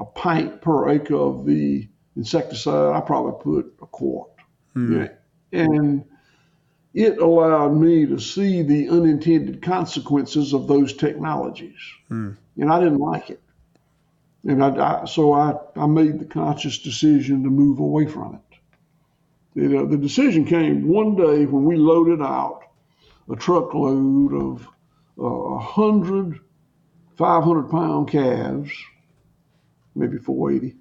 a 0.00 0.06
pint 0.06 0.62
per 0.62 0.88
acre 0.88 1.14
of 1.14 1.44
the 1.44 1.86
insecticide, 2.16 2.96
I 2.96 3.02
probably 3.02 3.38
put 3.42 3.74
a 3.82 3.86
quart. 3.86 4.30
Mm. 4.74 5.10
Yeah. 5.52 5.60
And 5.60 6.06
it 6.94 7.18
allowed 7.18 7.74
me 7.74 8.06
to 8.06 8.18
see 8.18 8.62
the 8.62 8.88
unintended 8.88 9.60
consequences 9.60 10.54
of 10.54 10.66
those 10.66 10.94
technologies. 10.94 11.80
Mm. 12.10 12.38
And 12.56 12.72
I 12.72 12.78
didn't 12.78 13.00
like 13.00 13.28
it. 13.28 13.42
And 14.46 14.64
I, 14.64 15.02
I, 15.02 15.04
so 15.04 15.34
I, 15.34 15.54
I 15.76 15.84
made 15.84 16.18
the 16.18 16.24
conscious 16.24 16.78
decision 16.78 17.44
to 17.44 17.50
move 17.50 17.78
away 17.78 18.06
from 18.06 18.36
it. 18.36 19.88
The 19.88 19.98
decision 19.98 20.46
came 20.46 20.88
one 20.88 21.14
day 21.14 21.44
when 21.44 21.66
we 21.66 21.76
loaded 21.76 22.22
out 22.22 22.62
a 23.30 23.36
truckload 23.36 24.34
of 24.34 24.68
uh, 25.18 25.24
a 25.24 25.56
uh, 25.56 25.58
hundred 25.58 26.40
500 27.16 27.70
pound 27.70 28.08
calves, 28.08 28.72
maybe 29.94 30.16
480, 30.16 30.74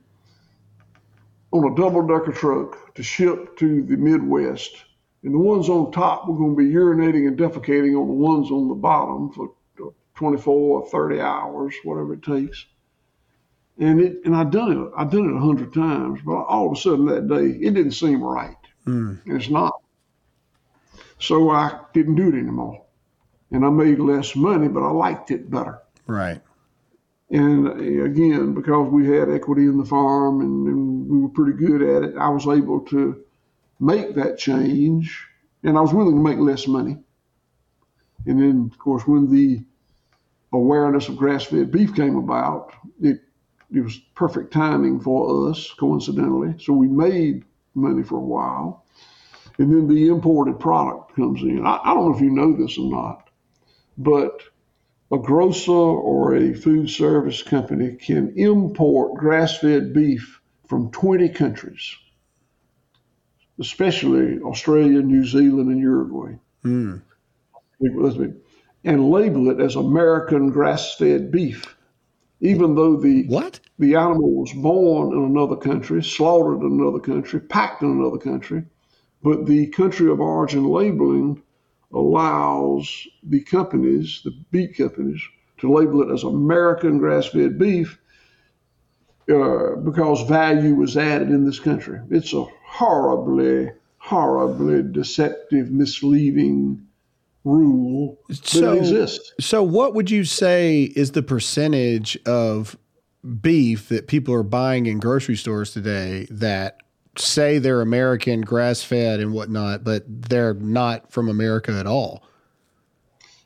on 1.52 1.72
a 1.72 1.76
double 1.76 2.08
decker 2.08 2.32
truck 2.32 2.96
to 2.96 3.04
ship 3.04 3.58
to 3.58 3.84
the 3.84 3.98
Midwest. 3.98 4.72
And 5.24 5.34
the 5.34 5.38
ones 5.38 5.68
on 5.68 5.92
top 5.92 6.30
were 6.30 6.38
going 6.38 6.56
to 6.56 6.64
be 6.64 6.74
urinating 6.74 7.28
and 7.28 7.38
defecating 7.38 8.00
on 8.00 8.08
the 8.08 8.14
ones 8.14 8.52
on 8.52 8.70
the 8.70 8.76
bottom 8.76 9.34
for 9.34 9.52
24 10.16 10.82
or 10.82 10.90
30 10.90 11.20
hours, 11.20 11.76
whatever 11.84 12.14
it 12.14 12.24
takes. 12.24 12.66
And 13.78 14.00
it 14.00 14.22
and 14.24 14.36
I'd 14.36 14.52
done 14.52 14.72
it. 14.72 14.92
I'd 14.96 15.10
done 15.10 15.30
it 15.30 15.36
a 15.36 15.46
hundred 15.46 15.74
times, 15.74 16.22
but 16.26 16.44
all 16.44 16.68
of 16.68 16.78
a 16.78 16.80
sudden 16.80 17.06
that 17.08 17.28
day 17.28 17.48
it 17.66 17.74
didn't 17.74 17.92
seem 17.92 18.24
right. 18.24 18.56
Mm. 18.86 19.26
And 19.26 19.42
it's 19.42 19.50
not. 19.50 19.74
So 21.20 21.50
I 21.50 21.80
didn't 21.94 22.16
do 22.16 22.30
it 22.30 22.36
anymore. 22.36 22.82
And 23.52 23.66
I 23.66 23.70
made 23.70 24.00
less 24.00 24.36
money, 24.36 24.68
but 24.68 24.84
I 24.84 24.92
liked 24.92 25.32
it 25.32 25.50
better. 25.50 25.80
Right. 26.08 26.42
And 27.30 27.68
eh, 27.68 28.04
again, 28.06 28.54
because 28.54 28.92
we 28.92 29.08
had 29.08 29.30
equity 29.30 29.64
in 29.64 29.78
the 29.78 29.86
farm 29.86 30.42
and, 30.42 30.68
and, 30.68 31.10
we 31.10 31.20
were 31.20 31.30
pretty 31.30 31.54
good 31.54 31.82
at 31.82 32.04
it, 32.04 32.18
I 32.18 32.30
was 32.30 32.46
able 32.46 32.82
to 32.82 33.24
make 33.80 34.14
that 34.16 34.38
change 34.38 35.26
and 35.64 35.78
I 35.78 35.82
was 35.82 35.94
willing 35.94 36.16
to 36.16 36.22
make 36.22 36.38
less 36.38 36.68
money. 36.68 36.98
And 38.26 38.40
then, 38.40 38.70
of 38.72 38.78
course, 38.78 39.08
when 39.08 39.32
the 39.32 39.64
awareness 40.54 41.10
of 41.10 41.18
grass 41.18 41.46
fed 41.46 41.72
beef 41.72 41.96
came 41.96 42.18
about, 42.18 42.74
it, 43.02 43.22
it 43.74 43.82
was 43.82 43.98
perfect 44.16 44.54
timing 44.54 45.00
for 45.00 45.50
us, 45.50 45.74
coincidentally. 45.80 46.56
So 46.60 46.74
we 46.74 46.88
made 46.88 47.44
money 47.76 48.04
for 48.04 48.18
a 48.18 48.22
while. 48.22 48.86
And 49.60 49.74
then 49.74 49.88
the 49.90 50.08
imported 50.08 50.58
product 50.58 51.16
comes 51.16 51.42
in. 51.42 51.66
I, 51.66 51.80
I 51.84 51.94
don't 51.94 52.10
know 52.10 52.16
if 52.16 52.22
you 52.22 52.32
know 52.32 52.56
this 52.56 52.78
or 52.78 52.90
not, 52.90 53.30
but 53.98 54.42
a 55.12 55.18
grocer 55.18 55.72
or 55.72 56.34
a 56.34 56.54
food 56.54 56.90
service 56.90 57.44
company 57.44 57.98
can 57.98 58.34
import 58.38 59.20
grass 59.20 59.58
fed 59.58 59.94
beef 59.94 60.40
from 60.68 60.92
20 60.92 61.30
countries, 61.30 61.94
especially 63.60 64.40
Australia, 64.40 65.02
New 65.02 65.26
Zealand, 65.26 65.70
and 65.70 65.80
Uruguay. 65.80 66.36
Mm. 66.64 67.02
And 68.86 69.10
label 69.10 69.50
it 69.50 69.60
as 69.60 69.76
American 69.76 70.52
grass 70.52 70.96
fed 70.96 71.32
beef, 71.32 71.76
even 72.40 72.76
though 72.76 72.96
the 72.96 73.26
what 73.28 73.60
the 73.78 73.96
animal 73.96 74.36
was 74.36 74.54
born 74.54 75.12
in 75.12 75.24
another 75.26 75.58
country, 75.58 76.02
slaughtered 76.02 76.62
in 76.62 76.80
another 76.80 77.00
country, 77.00 77.42
packed 77.42 77.82
in 77.82 77.90
another 77.90 78.18
country, 78.18 78.64
but 79.24 79.46
the 79.46 79.68
country 79.68 80.10
of 80.10 80.20
origin 80.20 80.66
labeling 80.66 81.42
allows 81.94 83.08
the 83.24 83.42
companies, 83.42 84.22
the 84.24 84.32
beef 84.52 84.78
companies, 84.78 85.22
to 85.58 85.72
label 85.72 86.02
it 86.02 86.14
as 86.14 86.24
American 86.24 86.98
grass 87.00 87.28
fed 87.28 87.58
beef 87.58 88.00
uh, 89.30 89.76
because 89.76 90.28
value 90.28 90.76
was 90.76 90.98
added 90.98 91.30
in 91.30 91.46
this 91.46 91.60
country. 91.60 92.00
It's 92.10 92.34
a 92.34 92.46
horribly, 92.66 93.72
horribly 93.98 94.84
deceptive, 94.84 95.72
misleading 95.72 96.86
rule 97.44 98.20
so, 98.32 98.62
that 98.62 98.78
exists. 98.78 99.34
So, 99.40 99.64
what 99.64 99.94
would 99.94 100.10
you 100.10 100.24
say 100.24 100.84
is 100.96 101.12
the 101.12 101.24
percentage 101.24 102.18
of 102.26 102.78
beef 103.42 103.90
that 103.90 104.08
people 104.08 104.34
are 104.34 104.44
buying 104.44 104.86
in 104.86 105.00
grocery 105.00 105.36
stores 105.36 105.74
today 105.74 106.26
that 106.30 106.78
say 107.22 107.60
they're 107.60 107.82
American, 107.82 108.42
grass 108.42 108.82
fed, 108.82 109.20
and 109.20 109.34
whatnot, 109.34 109.84
but 109.84 110.04
they're 110.08 110.54
not 110.54 111.12
from 111.12 111.30
America 111.30 111.72
at 111.74 111.88
all? 111.88 112.24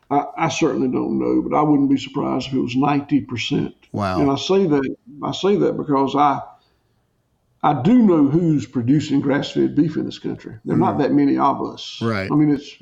I, 0.10 0.26
I, 0.38 0.50
certainly 0.50 0.90
don't 0.90 1.18
know, 1.18 1.42
but 1.42 1.56
I 1.56 1.62
wouldn't 1.62 1.90
be 1.90 1.98
surprised 1.98 2.48
if 2.48 2.54
it 2.54 2.60
was 2.60 2.76
ninety 2.76 3.22
percent. 3.22 3.76
Wow! 3.92 4.22
And 4.22 4.30
I 4.30 4.36
say 4.36 4.68
that 4.68 4.96
I 5.24 5.32
say 5.32 5.56
that 5.56 5.78
because 5.78 6.16
I 6.16 6.42
I 7.64 7.82
do 7.82 8.00
know 8.00 8.28
who's 8.28 8.66
producing 8.66 9.22
grass-fed 9.22 9.74
beef 9.74 9.96
in 9.96 10.06
this 10.06 10.20
country. 10.20 10.56
There 10.66 10.76
are 10.76 10.78
mm. 10.78 10.82
not 10.82 10.98
that 10.98 11.14
many 11.14 11.38
of 11.38 11.66
us. 11.66 12.00
Right. 12.02 12.30
I 12.30 12.36
mean, 12.36 12.50
it's 12.50 12.78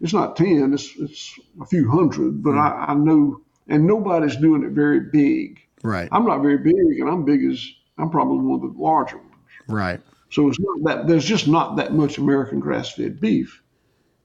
it's 0.00 0.12
not 0.12 0.36
ten; 0.36 0.72
it's 0.72 0.94
it's 0.98 1.38
a 1.60 1.66
few 1.66 1.90
hundred. 1.90 2.42
But 2.42 2.52
mm. 2.52 2.58
I, 2.58 2.92
I 2.92 2.94
know, 2.94 3.40
and 3.68 3.86
nobody's 3.86 4.36
doing 4.36 4.62
it 4.62 4.70
very 4.70 5.00
big. 5.00 5.60
Right. 5.82 6.08
I'm 6.12 6.24
not 6.24 6.40
very 6.40 6.58
big, 6.58 7.00
and 7.00 7.10
I'm 7.10 7.24
big 7.24 7.44
as 7.44 7.66
I'm 7.98 8.10
probably 8.10 8.38
one 8.38 8.64
of 8.64 8.74
the 8.74 8.80
larger 8.80 9.18
ones. 9.18 9.30
Right. 9.68 10.00
So 10.32 10.48
it's 10.48 10.58
not 10.58 10.82
that 10.84 11.06
there's 11.06 11.26
just 11.26 11.46
not 11.46 11.76
that 11.76 11.92
much 11.92 12.16
American 12.16 12.58
grass-fed 12.58 13.20
beef, 13.20 13.62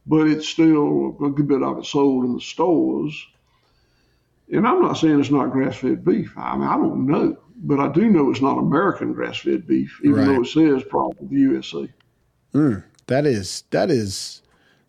but 0.05 0.25
it's 0.25 0.47
still 0.47 1.17
a 1.21 1.29
good 1.29 1.49
bit 1.49 1.61
of 1.61 1.79
it 1.79 1.85
sold 1.85 2.23
in 2.23 2.33
the 2.33 2.39
stores. 2.39 3.27
And 4.49 4.65
I'm 4.65 4.81
not 4.81 4.93
saying 4.93 5.19
it's 5.19 5.29
not 5.29 5.51
grass-fed 5.51 6.05
beef. 6.05 6.31
I 6.37 6.55
mean, 6.55 6.65
I 6.65 6.77
don't 6.77 7.05
know, 7.05 7.35
but 7.57 7.81
I 7.81 7.89
do 7.91 8.07
know 8.09 8.31
it's 8.31 8.41
not 8.41 8.57
American 8.57 9.11
grass-fed 9.11 9.67
beef, 9.67 9.99
even 10.01 10.15
right. 10.15 10.25
though 10.27 10.43
it 10.43 10.47
says 10.47 10.87
probably 10.89 11.27
USA. 11.39 11.89
Mm, 12.53 12.85
that 13.07 13.25
is 13.25 13.65
that 13.71 13.91
is 13.91 14.41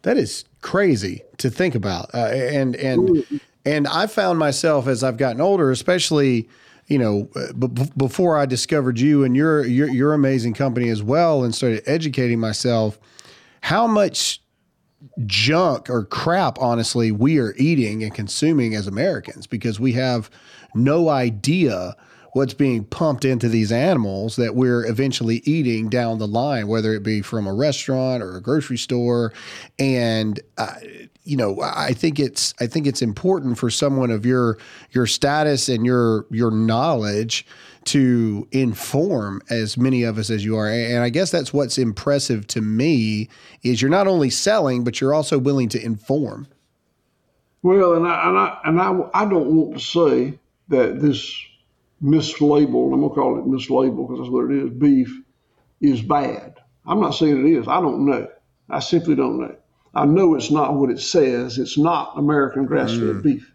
that 0.03 0.17
is 0.17 0.45
crazy 0.61 1.23
to 1.39 1.51
think 1.51 1.75
about, 1.75 2.15
uh, 2.15 2.29
and 2.29 2.77
and 2.77 3.41
and 3.65 3.89
I 3.89 4.07
found 4.07 4.39
myself 4.39 4.87
as 4.87 5.03
I've 5.03 5.17
gotten 5.17 5.41
older, 5.41 5.73
especially 5.73 6.49
you 6.89 6.99
know, 6.99 7.31
uh, 7.37 7.53
b- 7.53 7.91
before 7.97 8.37
I 8.37 8.47
discovered 8.47 8.99
you 8.99 9.23
and 9.23 9.37
your, 9.37 9.65
your 9.65 9.89
your 9.89 10.15
amazing 10.15 10.55
company 10.55 10.89
as 10.89 11.03
well, 11.03 11.45
and 11.45 11.55
started 11.55 11.83
educating 11.87 12.41
myself, 12.41 12.99
how 13.61 13.87
much 13.87 14.43
junk 15.27 15.89
or 15.89 16.05
crap, 16.05 16.59
honestly, 16.59 17.13
we 17.13 17.39
are 17.39 17.55
eating 17.57 18.03
and 18.03 18.15
consuming 18.15 18.75
as 18.75 18.87
Americans 18.87 19.47
because 19.47 19.79
we 19.79 19.93
have 19.93 20.31
no 20.75 21.09
idea 21.09 21.95
what's 22.33 22.55
being 22.55 22.85
pumped 22.85 23.25
into 23.25 23.49
these 23.49 23.73
animals 23.73 24.37
that 24.37 24.55
we're 24.55 24.87
eventually 24.87 25.37
eating 25.45 25.89
down 25.89 26.19
the 26.19 26.27
line, 26.27 26.69
whether 26.69 26.93
it 26.95 27.03
be 27.03 27.23
from 27.23 27.47
a 27.47 27.55
restaurant 27.55 28.23
or 28.23 28.37
a 28.37 28.41
grocery 28.43 28.77
store. 28.77 29.33
And 29.79 30.39
uh, 30.59 30.75
you 31.29 31.37
know, 31.37 31.61
I 31.63 31.93
think 31.93 32.19
it's 32.19 32.55
I 32.59 32.67
think 32.67 32.87
it's 32.87 33.03
important 33.03 33.59
for 33.59 33.69
someone 33.69 34.11
of 34.11 34.25
your 34.25 34.57
your 34.93 35.07
status 35.07 35.69
and 35.69 35.85
your 35.85 36.25
your 36.31 36.51
knowledge 36.51 37.47
to 37.85 38.49
inform 38.51 39.43
as 39.51 39.77
many 39.77 40.05
of 40.05 40.17
us 40.17 40.31
as 40.31 40.43
you 40.45 40.57
are. 40.57 40.69
And 40.69 41.03
I 41.03 41.11
guess 41.11 41.31
that's 41.31 41.53
what's 41.53 41.77
impressive 41.77 42.47
to 42.49 42.63
me 42.63 43.29
is 43.63 43.83
you're 43.83 43.91
not 43.91 44.07
only 44.07 44.31
selling, 44.31 44.85
but 44.85 45.01
you're 45.01 45.13
also 45.13 45.39
willing 45.39 45.69
to 45.71 45.85
inform. 45.85 46.49
Well, 47.63 47.95
and 47.95 48.07
I 48.07 48.29
and 48.29 48.39
I 48.39 48.59
and 48.65 48.81
I, 48.81 49.23
I 49.23 49.29
don't 49.29 49.55
want 49.55 49.79
to 49.79 49.85
say 49.85 50.39
that 50.69 51.01
this 51.01 51.39
mislabeled, 52.03 52.95
I'm 52.95 53.03
gonna 53.03 53.15
call 53.15 53.39
it 53.39 53.45
mislabeled 53.45 54.09
because 54.09 54.21
that's 54.21 54.31
what 54.31 54.51
it 54.51 54.65
is, 54.65 54.71
beef 54.71 55.21
is 55.83 56.01
bad. 56.01 56.55
I'm 56.87 57.01
not 57.01 57.11
saying 57.11 57.47
it 57.47 57.51
is. 57.51 57.69
I 57.69 57.83
don't 57.83 58.07
know. 58.07 58.29
I 58.71 58.81
simply 58.81 59.15
don't 59.15 59.41
know. 59.41 59.57
I 59.95 60.05
know 60.05 60.35
it's 60.35 60.51
not 60.51 60.75
what 60.75 60.91
it 60.91 61.01
says. 61.01 61.59
It's 61.59 61.79
not 61.79 62.13
American 62.17 62.67
grass-fed 62.67 63.01
mm. 63.01 63.23
beef. 63.23 63.53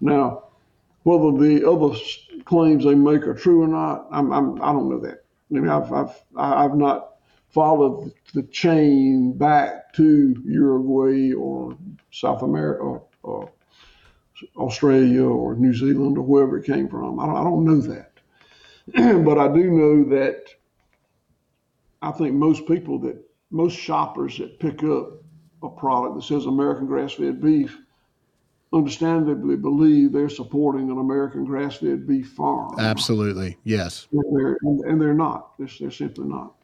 Now, 0.00 0.44
whether 1.02 1.36
the 1.38 1.68
other 1.68 1.96
claims 2.44 2.84
they 2.84 2.94
make 2.94 3.26
are 3.26 3.34
true 3.34 3.62
or 3.62 3.68
not, 3.68 4.06
I'm, 4.10 4.32
I'm 4.32 4.62
I 4.62 4.72
do 4.72 4.78
not 4.78 4.84
know 4.84 5.00
that. 5.00 5.24
I 5.50 5.54
mean, 5.54 5.68
I've 5.68 5.92
I've 5.92 6.22
I've 6.36 6.76
not 6.76 7.16
followed 7.48 8.12
the 8.34 8.42
chain 8.44 9.32
back 9.32 9.92
to 9.94 10.40
Uruguay 10.44 11.32
or 11.32 11.76
South 12.12 12.42
America 12.42 12.82
or, 12.82 13.02
or 13.22 13.50
Australia 14.56 15.24
or 15.24 15.56
New 15.56 15.74
Zealand 15.74 16.16
or 16.16 16.22
wherever 16.22 16.58
it 16.58 16.66
came 16.66 16.88
from. 16.88 17.18
I 17.18 17.26
don't, 17.26 17.36
I 17.36 17.44
don't 17.44 17.64
know 17.64 17.80
that, 17.80 18.12
but 19.24 19.38
I 19.38 19.48
do 19.48 19.70
know 19.70 20.04
that 20.10 20.44
I 22.02 22.12
think 22.12 22.34
most 22.34 22.66
people 22.66 22.98
that 23.00 23.16
most 23.50 23.76
shoppers 23.76 24.38
that 24.38 24.60
pick 24.60 24.84
up 24.84 25.19
a 25.62 25.68
product 25.68 26.16
that 26.16 26.22
says 26.22 26.46
American 26.46 26.86
grass-fed 26.86 27.40
beef 27.40 27.78
understandably 28.72 29.56
believe 29.56 30.12
they're 30.12 30.28
supporting 30.28 30.90
an 30.90 30.98
American 30.98 31.44
grass-fed 31.44 32.06
beef 32.06 32.28
farm. 32.30 32.78
Absolutely, 32.78 33.58
yes. 33.64 34.06
And 34.12 34.36
they're, 34.36 34.56
and 34.62 35.00
they're 35.00 35.14
not. 35.14 35.58
They're, 35.58 35.68
they're 35.80 35.90
simply 35.90 36.26
not. 36.26 36.54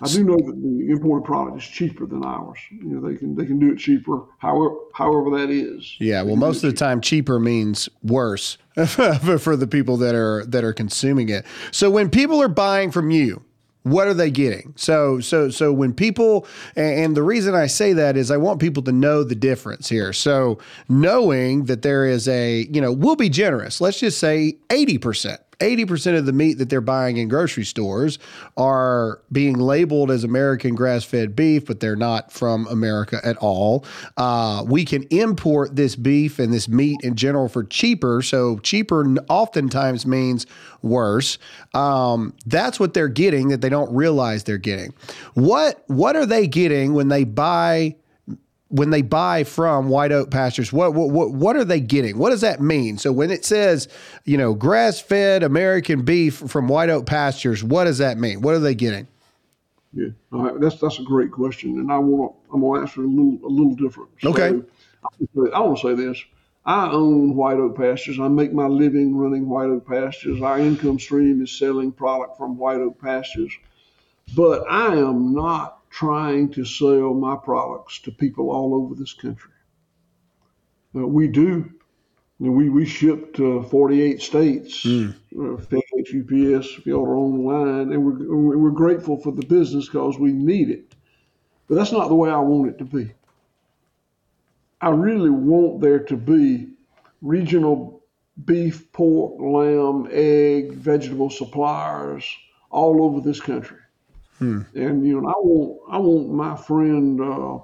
I 0.00 0.08
do 0.08 0.24
know 0.24 0.36
that 0.36 0.60
the 0.62 0.92
imported 0.92 1.24
product 1.24 1.56
is 1.56 1.66
cheaper 1.66 2.06
than 2.06 2.24
ours. 2.24 2.58
You 2.70 2.84
know, 2.84 3.08
they 3.08 3.16
can 3.16 3.34
they 3.34 3.46
can 3.46 3.58
do 3.58 3.72
it 3.72 3.78
cheaper, 3.78 4.24
however 4.38 4.74
however 4.92 5.30
that 5.38 5.50
is. 5.50 5.96
Yeah, 5.98 6.22
well, 6.22 6.36
most 6.36 6.62
of 6.62 6.70
the 6.70 6.76
time, 6.76 7.00
cheaper 7.00 7.38
means 7.38 7.88
worse 8.02 8.58
for 8.74 9.56
the 9.56 9.66
people 9.66 9.96
that 9.98 10.14
are 10.14 10.44
that 10.46 10.64
are 10.64 10.74
consuming 10.74 11.30
it. 11.30 11.46
So 11.70 11.90
when 11.90 12.10
people 12.10 12.42
are 12.42 12.48
buying 12.48 12.90
from 12.90 13.10
you, 13.10 13.42
what 13.86 14.08
are 14.08 14.14
they 14.14 14.32
getting? 14.32 14.72
So 14.76 15.20
so 15.20 15.48
so 15.48 15.72
when 15.72 15.94
people 15.94 16.44
and 16.74 17.16
the 17.16 17.22
reason 17.22 17.54
I 17.54 17.68
say 17.68 17.92
that 17.92 18.16
is 18.16 18.32
I 18.32 18.36
want 18.36 18.60
people 18.60 18.82
to 18.82 18.90
know 18.92 19.22
the 19.22 19.36
difference 19.36 19.88
here. 19.88 20.12
So 20.12 20.58
knowing 20.88 21.66
that 21.66 21.82
there 21.82 22.04
is 22.04 22.26
a, 22.26 22.66
you 22.68 22.80
know, 22.80 22.92
we'll 22.92 23.14
be 23.14 23.28
generous. 23.28 23.80
Let's 23.80 24.00
just 24.00 24.18
say 24.18 24.58
80%. 24.70 25.38
80% 25.58 26.18
of 26.18 26.26
the 26.26 26.32
meat 26.32 26.58
that 26.58 26.68
they're 26.68 26.80
buying 26.80 27.16
in 27.16 27.28
grocery 27.28 27.64
stores 27.64 28.18
are 28.56 29.20
being 29.32 29.58
labeled 29.58 30.10
as 30.10 30.24
American 30.24 30.74
grass 30.74 31.04
fed 31.04 31.34
beef, 31.34 31.66
but 31.66 31.80
they're 31.80 31.96
not 31.96 32.30
from 32.32 32.66
America 32.66 33.20
at 33.24 33.36
all. 33.38 33.84
Uh, 34.16 34.64
we 34.66 34.84
can 34.84 35.04
import 35.04 35.76
this 35.76 35.96
beef 35.96 36.38
and 36.38 36.52
this 36.52 36.68
meat 36.68 36.98
in 37.02 37.14
general 37.14 37.48
for 37.48 37.64
cheaper. 37.64 38.22
So, 38.22 38.58
cheaper 38.58 39.16
oftentimes 39.28 40.06
means 40.06 40.46
worse. 40.82 41.38
Um, 41.74 42.34
that's 42.44 42.78
what 42.78 42.94
they're 42.94 43.08
getting 43.08 43.48
that 43.48 43.60
they 43.60 43.68
don't 43.68 43.94
realize 43.94 44.44
they're 44.44 44.58
getting. 44.58 44.92
What, 45.34 45.82
what 45.86 46.16
are 46.16 46.26
they 46.26 46.46
getting 46.46 46.94
when 46.94 47.08
they 47.08 47.24
buy? 47.24 47.96
When 48.68 48.90
they 48.90 49.02
buy 49.02 49.44
from 49.44 49.88
White 49.88 50.12
Oak 50.12 50.30
Pastures, 50.30 50.72
what, 50.72 50.94
what 50.94 51.32
what 51.32 51.56
are 51.56 51.64
they 51.64 51.80
getting? 51.80 52.18
What 52.18 52.30
does 52.30 52.40
that 52.40 52.60
mean? 52.60 52.98
So 52.98 53.12
when 53.12 53.30
it 53.30 53.44
says, 53.44 53.88
you 54.24 54.36
know, 54.36 54.54
grass 54.54 55.00
fed 55.00 55.42
American 55.42 56.02
beef 56.02 56.34
from 56.34 56.68
White 56.68 56.90
Oak 56.90 57.06
Pastures, 57.06 57.62
what 57.62 57.84
does 57.84 57.98
that 57.98 58.18
mean? 58.18 58.40
What 58.40 58.54
are 58.54 58.58
they 58.60 58.74
getting? 58.74 59.06
Yeah, 59.92 60.08
that's 60.58 60.80
that's 60.80 60.98
a 60.98 61.02
great 61.02 61.30
question, 61.30 61.78
and 61.78 61.90
I 61.90 61.98
want 61.98 62.34
I'm 62.52 62.60
gonna 62.60 62.80
answer 62.80 63.02
a 63.02 63.06
little 63.06 63.38
a 63.44 63.48
little 63.48 63.74
different. 63.74 64.10
So 64.20 64.30
okay. 64.30 64.60
I 65.54 65.60
want 65.60 65.78
to 65.78 65.88
say 65.88 65.94
this. 65.94 66.22
I 66.64 66.90
own 66.90 67.36
White 67.36 67.58
Oak 67.58 67.76
Pastures. 67.76 68.18
I 68.18 68.26
make 68.26 68.52
my 68.52 68.66
living 68.66 69.16
running 69.16 69.48
White 69.48 69.68
Oak 69.68 69.86
Pastures. 69.86 70.42
Our 70.42 70.58
income 70.58 70.98
stream 70.98 71.40
is 71.40 71.56
selling 71.56 71.92
product 71.92 72.36
from 72.36 72.58
White 72.58 72.80
Oak 72.80 73.00
Pastures. 73.00 73.52
But 74.34 74.64
I 74.68 74.96
am 74.96 75.32
not 75.32 75.85
trying 75.96 76.50
to 76.50 76.62
sell 76.62 77.14
my 77.14 77.34
products 77.34 78.00
to 78.00 78.10
people 78.10 78.50
all 78.50 78.74
over 78.74 78.94
this 78.94 79.14
country. 79.14 79.52
Uh, 80.94 81.06
we 81.06 81.26
do. 81.26 81.72
We, 82.38 82.68
we 82.68 82.84
ship 82.84 83.32
to 83.36 83.62
48 83.62 84.20
states, 84.20 84.84
mm. 84.84 85.14
uh, 85.32 85.56
FedEx, 85.56 86.60
UPS, 86.60 86.82
field 86.82 87.08
our 87.08 87.14
own 87.14 87.46
line, 87.46 87.94
and 87.94 88.04
we're, 88.04 88.58
we're 88.58 88.70
grateful 88.72 89.16
for 89.16 89.32
the 89.32 89.46
business 89.46 89.86
because 89.86 90.18
we 90.18 90.32
need 90.32 90.68
it. 90.68 90.94
But 91.66 91.76
that's 91.76 91.92
not 91.92 92.08
the 92.08 92.14
way 92.14 92.28
I 92.28 92.40
want 92.40 92.68
it 92.68 92.76
to 92.78 92.84
be. 92.84 93.10
I 94.82 94.90
really 94.90 95.30
want 95.30 95.80
there 95.80 96.00
to 96.00 96.16
be 96.16 96.68
regional 97.22 98.02
beef, 98.44 98.92
pork, 98.92 99.40
lamb, 99.40 100.08
egg, 100.12 100.72
vegetable 100.72 101.30
suppliers 101.30 102.22
all 102.68 103.02
over 103.02 103.22
this 103.22 103.40
country. 103.40 103.78
Hmm. 104.38 104.62
And 104.74 105.06
you 105.06 105.20
know, 105.20 105.28
I 105.28 105.32
want 105.38 105.80
I 105.90 105.98
want 105.98 106.30
my 106.30 106.56
friend 106.56 107.20
uh, 107.20 107.56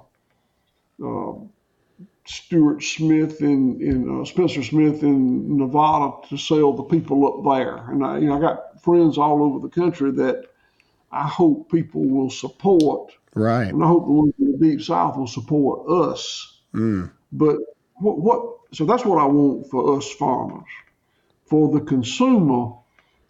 uh, 1.05 1.33
Stuart 2.25 2.83
Smith 2.83 3.41
in 3.41 3.81
in 3.81 4.21
uh, 4.21 4.25
Spencer 4.25 4.63
Smith 4.63 5.03
in 5.03 5.57
Nevada 5.57 6.27
to 6.29 6.37
sell 6.37 6.73
the 6.73 6.83
people 6.83 7.27
up 7.27 7.43
there. 7.43 7.89
And 7.91 8.05
I 8.05 8.17
you 8.19 8.27
know 8.27 8.37
I 8.37 8.41
got 8.41 8.81
friends 8.81 9.17
all 9.17 9.43
over 9.43 9.59
the 9.59 9.73
country 9.73 10.11
that 10.11 10.45
I 11.11 11.27
hope 11.27 11.71
people 11.71 12.03
will 12.03 12.29
support. 12.29 13.13
Right. 13.35 13.67
And 13.67 13.83
I 13.83 13.87
hope 13.87 14.05
the 14.05 14.11
ones 14.11 14.33
in 14.39 14.51
the 14.51 14.57
deep 14.57 14.81
south 14.81 15.17
will 15.17 15.27
support 15.27 15.87
us. 15.89 16.61
Mm. 16.73 17.11
But 17.31 17.57
what, 17.95 18.19
what 18.19 18.57
so 18.73 18.85
that's 18.85 19.05
what 19.05 19.19
I 19.19 19.25
want 19.25 19.69
for 19.69 19.97
us 19.97 20.11
farmers. 20.13 20.69
For 21.45 21.71
the 21.71 21.85
consumer, 21.85 22.73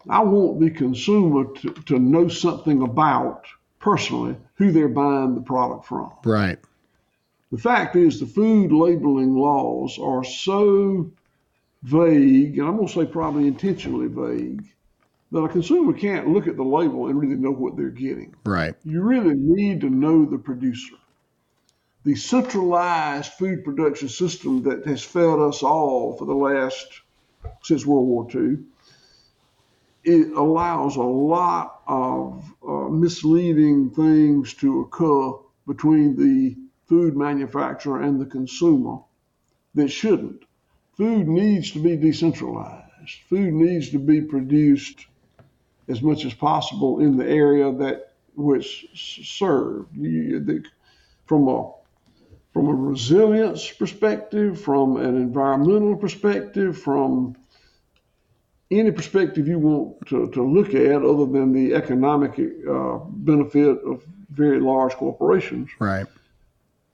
I 0.08 0.22
want 0.22 0.60
the 0.60 0.70
consumer 0.70 1.44
to, 1.60 1.70
to 1.72 1.98
know 1.98 2.28
something 2.28 2.82
about 2.82 3.46
personally 3.78 4.36
who 4.56 4.72
they're 4.72 4.88
buying 4.88 5.34
the 5.34 5.40
product 5.40 5.86
from. 5.86 6.12
Right. 6.24 6.58
The 7.52 7.58
fact 7.58 7.96
is, 7.96 8.18
the 8.18 8.26
food 8.26 8.72
labeling 8.72 9.36
laws 9.36 9.98
are 9.98 10.24
so 10.24 11.10
vague, 11.82 12.58
and 12.58 12.66
I'm 12.66 12.76
going 12.76 12.88
to 12.88 12.92
say 12.92 13.06
probably 13.06 13.46
intentionally 13.46 14.08
vague, 14.08 14.64
that 15.30 15.44
a 15.44 15.48
consumer 15.48 15.92
can't 15.92 16.28
look 16.28 16.48
at 16.48 16.56
the 16.56 16.64
label 16.64 17.08
and 17.08 17.20
really 17.20 17.36
know 17.36 17.50
what 17.50 17.76
they're 17.76 17.90
getting. 17.90 18.34
Right. 18.44 18.74
You 18.84 19.02
really 19.02 19.34
need 19.34 19.80
to 19.82 19.90
know 19.90 20.24
the 20.24 20.38
producer. 20.38 20.94
The 22.04 22.14
centralized 22.14 23.32
food 23.32 23.64
production 23.64 24.08
system 24.08 24.62
that 24.64 24.86
has 24.86 25.02
fed 25.02 25.38
us 25.38 25.62
all 25.62 26.16
for 26.16 26.24
the 26.24 26.34
last, 26.34 26.86
since 27.62 27.86
World 27.86 28.06
War 28.06 28.28
II, 28.34 28.58
it 30.04 30.32
allows 30.36 30.96
a 30.96 31.02
lot 31.02 31.80
of 31.86 32.54
uh, 32.66 32.88
misleading 32.88 33.90
things 33.90 34.54
to 34.54 34.82
occur 34.82 35.32
between 35.66 36.16
the 36.16 36.56
food 36.86 37.16
manufacturer 37.16 38.02
and 38.02 38.20
the 38.20 38.26
consumer 38.26 38.98
that 39.74 39.88
shouldn't. 39.88 40.44
Food 40.96 41.26
needs 41.26 41.72
to 41.72 41.82
be 41.82 41.96
decentralized. 41.96 42.84
Food 43.28 43.52
needs 43.54 43.90
to 43.90 43.98
be 43.98 44.20
produced 44.20 45.06
as 45.88 46.00
much 46.02 46.24
as 46.24 46.34
possible 46.34 47.00
in 47.00 47.16
the 47.16 47.26
area 47.26 47.72
that 47.72 48.12
which 48.36 48.86
served. 48.94 49.94
You, 49.96 50.62
from 51.26 51.48
a 51.48 51.72
from 52.52 52.68
a 52.68 52.74
resilience 52.74 53.68
perspective, 53.72 54.60
from 54.60 54.96
an 54.96 55.16
environmental 55.16 55.96
perspective, 55.96 56.78
from 56.78 57.36
any 58.80 58.90
perspective 58.90 59.48
you 59.48 59.58
want 59.58 60.06
to, 60.06 60.30
to 60.30 60.42
look 60.42 60.74
at 60.74 61.02
other 61.02 61.26
than 61.26 61.52
the 61.52 61.74
economic 61.74 62.38
uh, 62.68 62.98
benefit 63.08 63.78
of 63.84 64.04
very 64.30 64.60
large 64.60 64.92
corporations. 64.94 65.70
Right. 65.78 66.06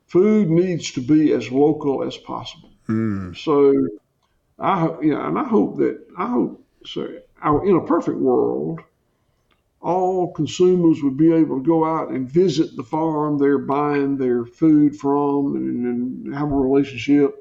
Food 0.07 0.51
needs 0.51 0.91
to 0.93 1.01
be 1.01 1.33
as 1.33 1.51
local 1.51 2.03
as 2.03 2.17
possible. 2.17 2.71
Mm. 2.89 3.37
So, 3.37 3.73
I 4.59 4.95
yeah, 5.03 5.29
and 5.29 5.39
I 5.39 5.45
hope 5.45 5.77
that 5.79 6.01
I 6.19 6.27
hope 6.27 6.65
so. 6.85 7.03
in 7.65 7.77
a 7.77 7.87
perfect 7.87 8.19
world, 8.19 8.81
all 9.81 10.33
consumers 10.33 11.03
would 11.03 11.17
be 11.17 11.33
able 11.33 11.59
to 11.59 11.65
go 11.65 11.85
out 11.85 12.11
and 12.11 12.31
visit 12.31 12.77
the 12.77 12.83
farm 12.83 13.39
they're 13.39 13.59
buying 13.59 14.17
their 14.17 14.45
food 14.45 14.97
from 14.97 15.57
and, 15.57 15.87
and 15.87 16.35
have 16.35 16.51
a 16.51 16.55
relationship 16.55 17.40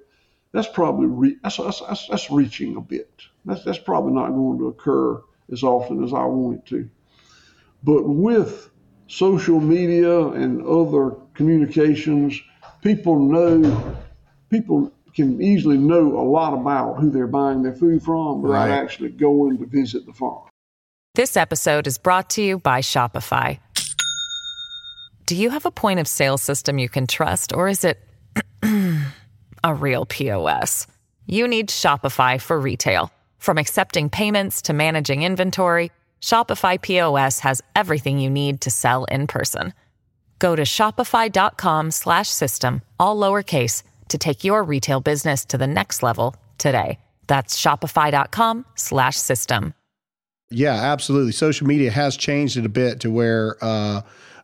that's 0.51 0.67
probably 0.67 1.07
re- 1.07 1.37
that's, 1.43 1.57
that's, 1.57 2.07
that's, 2.07 2.31
reaching 2.31 2.75
a 2.75 2.81
bit. 2.81 3.21
That's, 3.45 3.63
that's 3.63 3.77
probably 3.77 4.13
not 4.13 4.29
going 4.29 4.57
to 4.59 4.67
occur 4.67 5.21
as 5.51 5.63
often 5.63 6.03
as 6.03 6.13
I 6.13 6.23
want 6.25 6.57
it 6.57 6.65
to. 6.67 6.89
But 7.83 8.03
with 8.03 8.69
social 9.07 9.59
media 9.59 10.27
and 10.27 10.65
other 10.65 11.15
communications, 11.33 12.39
people 12.81 13.19
know, 13.19 13.95
people 14.49 14.91
can 15.15 15.41
easily 15.41 15.77
know 15.77 16.19
a 16.19 16.25
lot 16.27 16.53
about 16.53 16.95
who 16.95 17.09
they're 17.09 17.27
buying 17.27 17.61
their 17.61 17.73
food 17.73 18.01
from 18.01 18.41
without 18.41 18.69
right. 18.69 18.71
actually 18.71 19.09
going 19.09 19.57
to 19.57 19.65
visit 19.65 20.05
the 20.05 20.13
farm. 20.13 20.47
This 21.15 21.35
episode 21.35 21.87
is 21.87 21.97
brought 21.97 22.29
to 22.31 22.41
you 22.41 22.59
by 22.59 22.81
Shopify. 22.81 23.59
Do 25.25 25.35
you 25.35 25.49
have 25.49 25.65
a 25.65 25.71
point 25.71 25.99
of 25.99 26.07
sale 26.07 26.37
system 26.37 26.79
you 26.79 26.89
can 26.89 27.05
trust, 27.05 27.53
or 27.53 27.67
is 27.67 27.83
it 27.83 27.99
a 29.63 29.73
real 29.73 30.05
POS. 30.05 30.85
You 31.25 31.47
need 31.47 31.69
Shopify 31.69 32.41
for 32.41 32.59
retail. 32.59 33.13
From 33.37 33.57
accepting 33.57 34.09
payments 34.09 34.63
to 34.63 34.73
managing 34.73 35.23
inventory, 35.23 35.91
Shopify 36.21 36.81
POS 36.81 37.39
has 37.39 37.61
everything 37.75 38.19
you 38.19 38.29
need 38.29 38.61
to 38.61 38.71
sell 38.71 39.05
in 39.05 39.27
person. 39.27 39.73
Go 40.39 40.55
to 40.55 40.63
shopify.com/system 40.63 42.81
all 42.99 43.17
lowercase 43.17 43.83
to 44.07 44.17
take 44.17 44.43
your 44.43 44.63
retail 44.63 45.01
business 45.01 45.45
to 45.45 45.57
the 45.57 45.67
next 45.67 46.01
level 46.03 46.35
today. 46.57 46.99
That's 47.27 47.61
shopify.com/system. 47.61 49.73
Yeah, 50.51 50.73
absolutely. 50.73 51.33
Social 51.33 51.67
media 51.67 51.91
has 51.91 52.17
changed 52.17 52.57
it 52.57 52.65
a 52.65 52.69
bit 52.69 53.01
to 53.01 53.11
where 53.11 53.55
uh, 53.61 54.01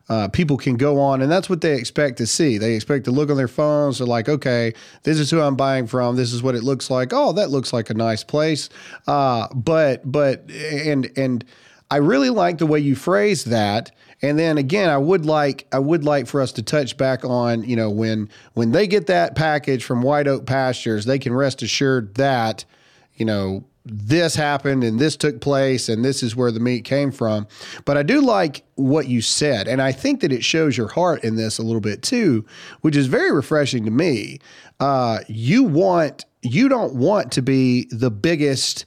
uh, 0.08 0.28
people 0.28 0.56
can 0.56 0.76
go 0.76 1.00
on, 1.00 1.20
and 1.20 1.30
that's 1.30 1.50
what 1.50 1.60
they 1.60 1.74
expect 1.74 2.18
to 2.18 2.26
see. 2.26 2.58
They 2.58 2.74
expect 2.74 3.04
to 3.06 3.10
look 3.10 3.28
on 3.28 3.36
their 3.36 3.48
phones. 3.48 3.98
They're 3.98 4.06
like, 4.06 4.28
okay, 4.28 4.72
this 5.02 5.18
is 5.18 5.30
who 5.30 5.40
I'm 5.40 5.56
buying 5.56 5.86
from. 5.86 6.16
This 6.16 6.32
is 6.32 6.42
what 6.42 6.54
it 6.54 6.62
looks 6.62 6.90
like. 6.90 7.12
Oh, 7.12 7.32
that 7.32 7.50
looks 7.50 7.72
like 7.72 7.90
a 7.90 7.94
nice 7.94 8.22
place. 8.22 8.68
Uh, 9.06 9.48
but 9.54 10.10
but 10.10 10.48
and 10.50 11.10
and 11.16 11.44
I 11.90 11.96
really 11.96 12.30
like 12.30 12.58
the 12.58 12.66
way 12.66 12.78
you 12.78 12.94
phrase 12.94 13.44
that. 13.44 13.90
And 14.22 14.38
then 14.38 14.58
again, 14.58 14.88
I 14.88 14.98
would 14.98 15.26
like 15.26 15.66
I 15.72 15.78
would 15.78 16.04
like 16.04 16.26
for 16.26 16.40
us 16.40 16.52
to 16.52 16.62
touch 16.62 16.96
back 16.96 17.24
on 17.24 17.64
you 17.64 17.76
know 17.76 17.90
when 17.90 18.28
when 18.54 18.72
they 18.72 18.86
get 18.86 19.06
that 19.08 19.34
package 19.34 19.84
from 19.84 20.02
White 20.02 20.28
Oak 20.28 20.46
Pastures, 20.46 21.04
they 21.04 21.18
can 21.18 21.34
rest 21.34 21.62
assured 21.62 22.14
that 22.14 22.64
you 23.16 23.24
know 23.24 23.64
this 23.86 24.34
happened 24.34 24.82
and 24.82 24.98
this 24.98 25.16
took 25.16 25.40
place 25.40 25.88
and 25.88 26.04
this 26.04 26.22
is 26.22 26.34
where 26.34 26.50
the 26.50 26.60
meat 26.60 26.84
came 26.84 27.12
from. 27.12 27.46
But 27.84 27.96
I 27.96 28.02
do 28.02 28.20
like 28.20 28.64
what 28.74 29.06
you 29.06 29.22
said. 29.22 29.68
And 29.68 29.80
I 29.80 29.92
think 29.92 30.20
that 30.20 30.32
it 30.32 30.42
shows 30.42 30.76
your 30.76 30.88
heart 30.88 31.22
in 31.22 31.36
this 31.36 31.58
a 31.58 31.62
little 31.62 31.80
bit 31.80 32.02
too, 32.02 32.44
which 32.80 32.96
is 32.96 33.06
very 33.06 33.32
refreshing 33.32 33.84
to 33.84 33.90
me. 33.90 34.40
Uh, 34.80 35.20
you 35.28 35.62
want, 35.62 36.24
you 36.42 36.68
don't 36.68 36.94
want 36.94 37.32
to 37.32 37.42
be 37.42 37.88
the 37.90 38.10
biggest 38.10 38.86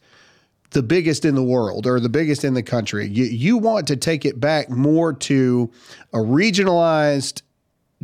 the 0.71 0.83
biggest 0.83 1.25
in 1.25 1.33
the 1.33 1.43
world 1.43 1.87
or 1.87 1.99
the 1.99 2.09
biggest 2.09 2.43
in 2.43 2.53
the 2.53 2.61
country. 2.61 3.07
You, 3.07 3.25
you 3.25 3.57
want 3.57 3.87
to 3.87 3.95
take 3.95 4.23
it 4.23 4.39
back 4.39 4.69
more 4.69 5.13
to 5.13 5.71
a 6.13 6.17
regionalized 6.17 7.41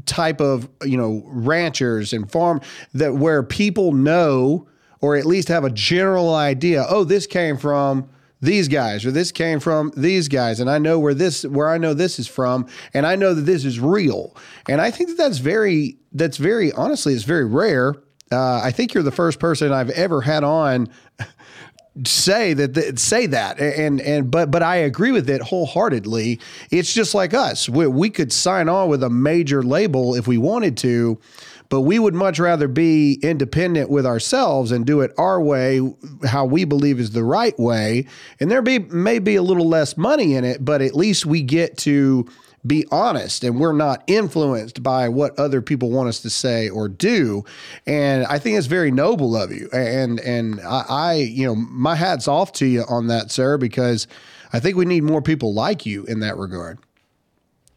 type 0.07 0.41
of, 0.41 0.67
you 0.83 0.97
know, 0.97 1.21
ranchers 1.27 2.11
and 2.11 2.29
farm 2.31 2.61
that 2.95 3.15
where 3.15 3.43
people 3.43 3.91
know 3.91 4.67
or 5.05 5.15
at 5.15 5.23
least 5.23 5.49
have 5.49 5.63
a 5.63 5.69
general 5.69 6.33
idea. 6.33 6.83
Oh, 6.89 7.03
this 7.03 7.27
came 7.27 7.57
from 7.57 8.09
these 8.41 8.67
guys 8.67 9.05
or 9.05 9.11
this 9.11 9.31
came 9.31 9.59
from 9.59 9.91
these 9.95 10.27
guys 10.27 10.59
and 10.59 10.67
I 10.67 10.79
know 10.79 10.97
where 10.97 11.13
this 11.13 11.43
where 11.45 11.69
I 11.69 11.77
know 11.77 11.93
this 11.93 12.17
is 12.17 12.27
from 12.27 12.65
and 12.91 13.05
I 13.05 13.15
know 13.15 13.35
that 13.35 13.43
this 13.43 13.65
is 13.65 13.79
real. 13.79 14.35
And 14.67 14.81
I 14.81 14.89
think 14.89 15.09
that 15.09 15.17
that's 15.17 15.37
very 15.37 15.97
that's 16.11 16.37
very 16.37 16.71
honestly 16.71 17.13
it's 17.13 17.23
very 17.23 17.45
rare. 17.45 17.93
Uh, 18.31 18.61
I 18.63 18.71
think 18.71 18.95
you're 18.95 19.03
the 19.03 19.11
first 19.11 19.39
person 19.39 19.71
I've 19.71 19.91
ever 19.91 20.21
had 20.21 20.43
on 20.43 20.89
say 22.03 22.53
that 22.55 22.97
say 22.99 23.27
that 23.27 23.59
and 23.59 24.01
and 24.01 24.29
but 24.31 24.49
but 24.49 24.63
I 24.63 24.77
agree 24.77 25.11
with 25.11 25.29
it 25.29 25.41
wholeheartedly. 25.43 26.39
It's 26.71 26.91
just 26.91 27.13
like 27.13 27.35
us. 27.35 27.69
We, 27.69 27.85
we 27.85 28.09
could 28.09 28.33
sign 28.33 28.69
on 28.69 28.89
with 28.89 29.03
a 29.03 29.09
major 29.11 29.61
label 29.61 30.15
if 30.15 30.25
we 30.27 30.39
wanted 30.39 30.77
to, 30.77 31.19
but 31.69 31.81
we 31.81 31.99
would 31.99 32.13
much 32.13 32.39
rather 32.39 32.67
be 32.67 33.19
independent 33.21 33.89
with 33.89 34.05
ourselves 34.05 34.71
and 34.71 34.85
do 34.85 35.01
it 35.01 35.11
our 35.17 35.41
way, 35.41 35.81
how 36.25 36.45
we 36.45 36.65
believe 36.65 36.99
is 36.99 37.11
the 37.11 37.23
right 37.23 37.57
way. 37.59 38.05
And 38.39 38.51
there 38.51 38.61
be 38.61 38.79
may 38.79 39.19
be 39.19 39.35
a 39.35 39.41
little 39.41 39.67
less 39.67 39.97
money 39.97 40.35
in 40.35 40.43
it, 40.43 40.63
but 40.63 40.81
at 40.81 40.95
least 40.95 41.25
we 41.25 41.41
get 41.41 41.77
to 41.79 42.27
be 42.65 42.85
honest 42.91 43.43
and 43.43 43.59
we're 43.59 43.73
not 43.73 44.03
influenced 44.07 44.81
by 44.81 45.07
what 45.09 45.37
other 45.37 45.61
people 45.61 45.91
want 45.91 46.09
us 46.09 46.21
to 46.21 46.29
say 46.29 46.69
or 46.69 46.89
do. 46.89 47.43
And 47.85 48.25
I 48.25 48.39
think 48.39 48.57
it's 48.57 48.67
very 48.67 48.91
noble 48.91 49.35
of 49.35 49.51
you. 49.51 49.69
And 49.71 50.19
and 50.19 50.59
I, 50.61 50.85
I 50.87 51.13
you 51.15 51.45
know, 51.45 51.55
my 51.55 51.95
hat's 51.95 52.27
off 52.27 52.51
to 52.53 52.65
you 52.65 52.83
on 52.89 53.07
that, 53.07 53.31
sir, 53.31 53.57
because 53.57 54.07
I 54.53 54.59
think 54.59 54.77
we 54.77 54.85
need 54.85 55.03
more 55.03 55.21
people 55.21 55.53
like 55.53 55.85
you 55.85 56.05
in 56.05 56.21
that 56.21 56.37
regard. 56.37 56.79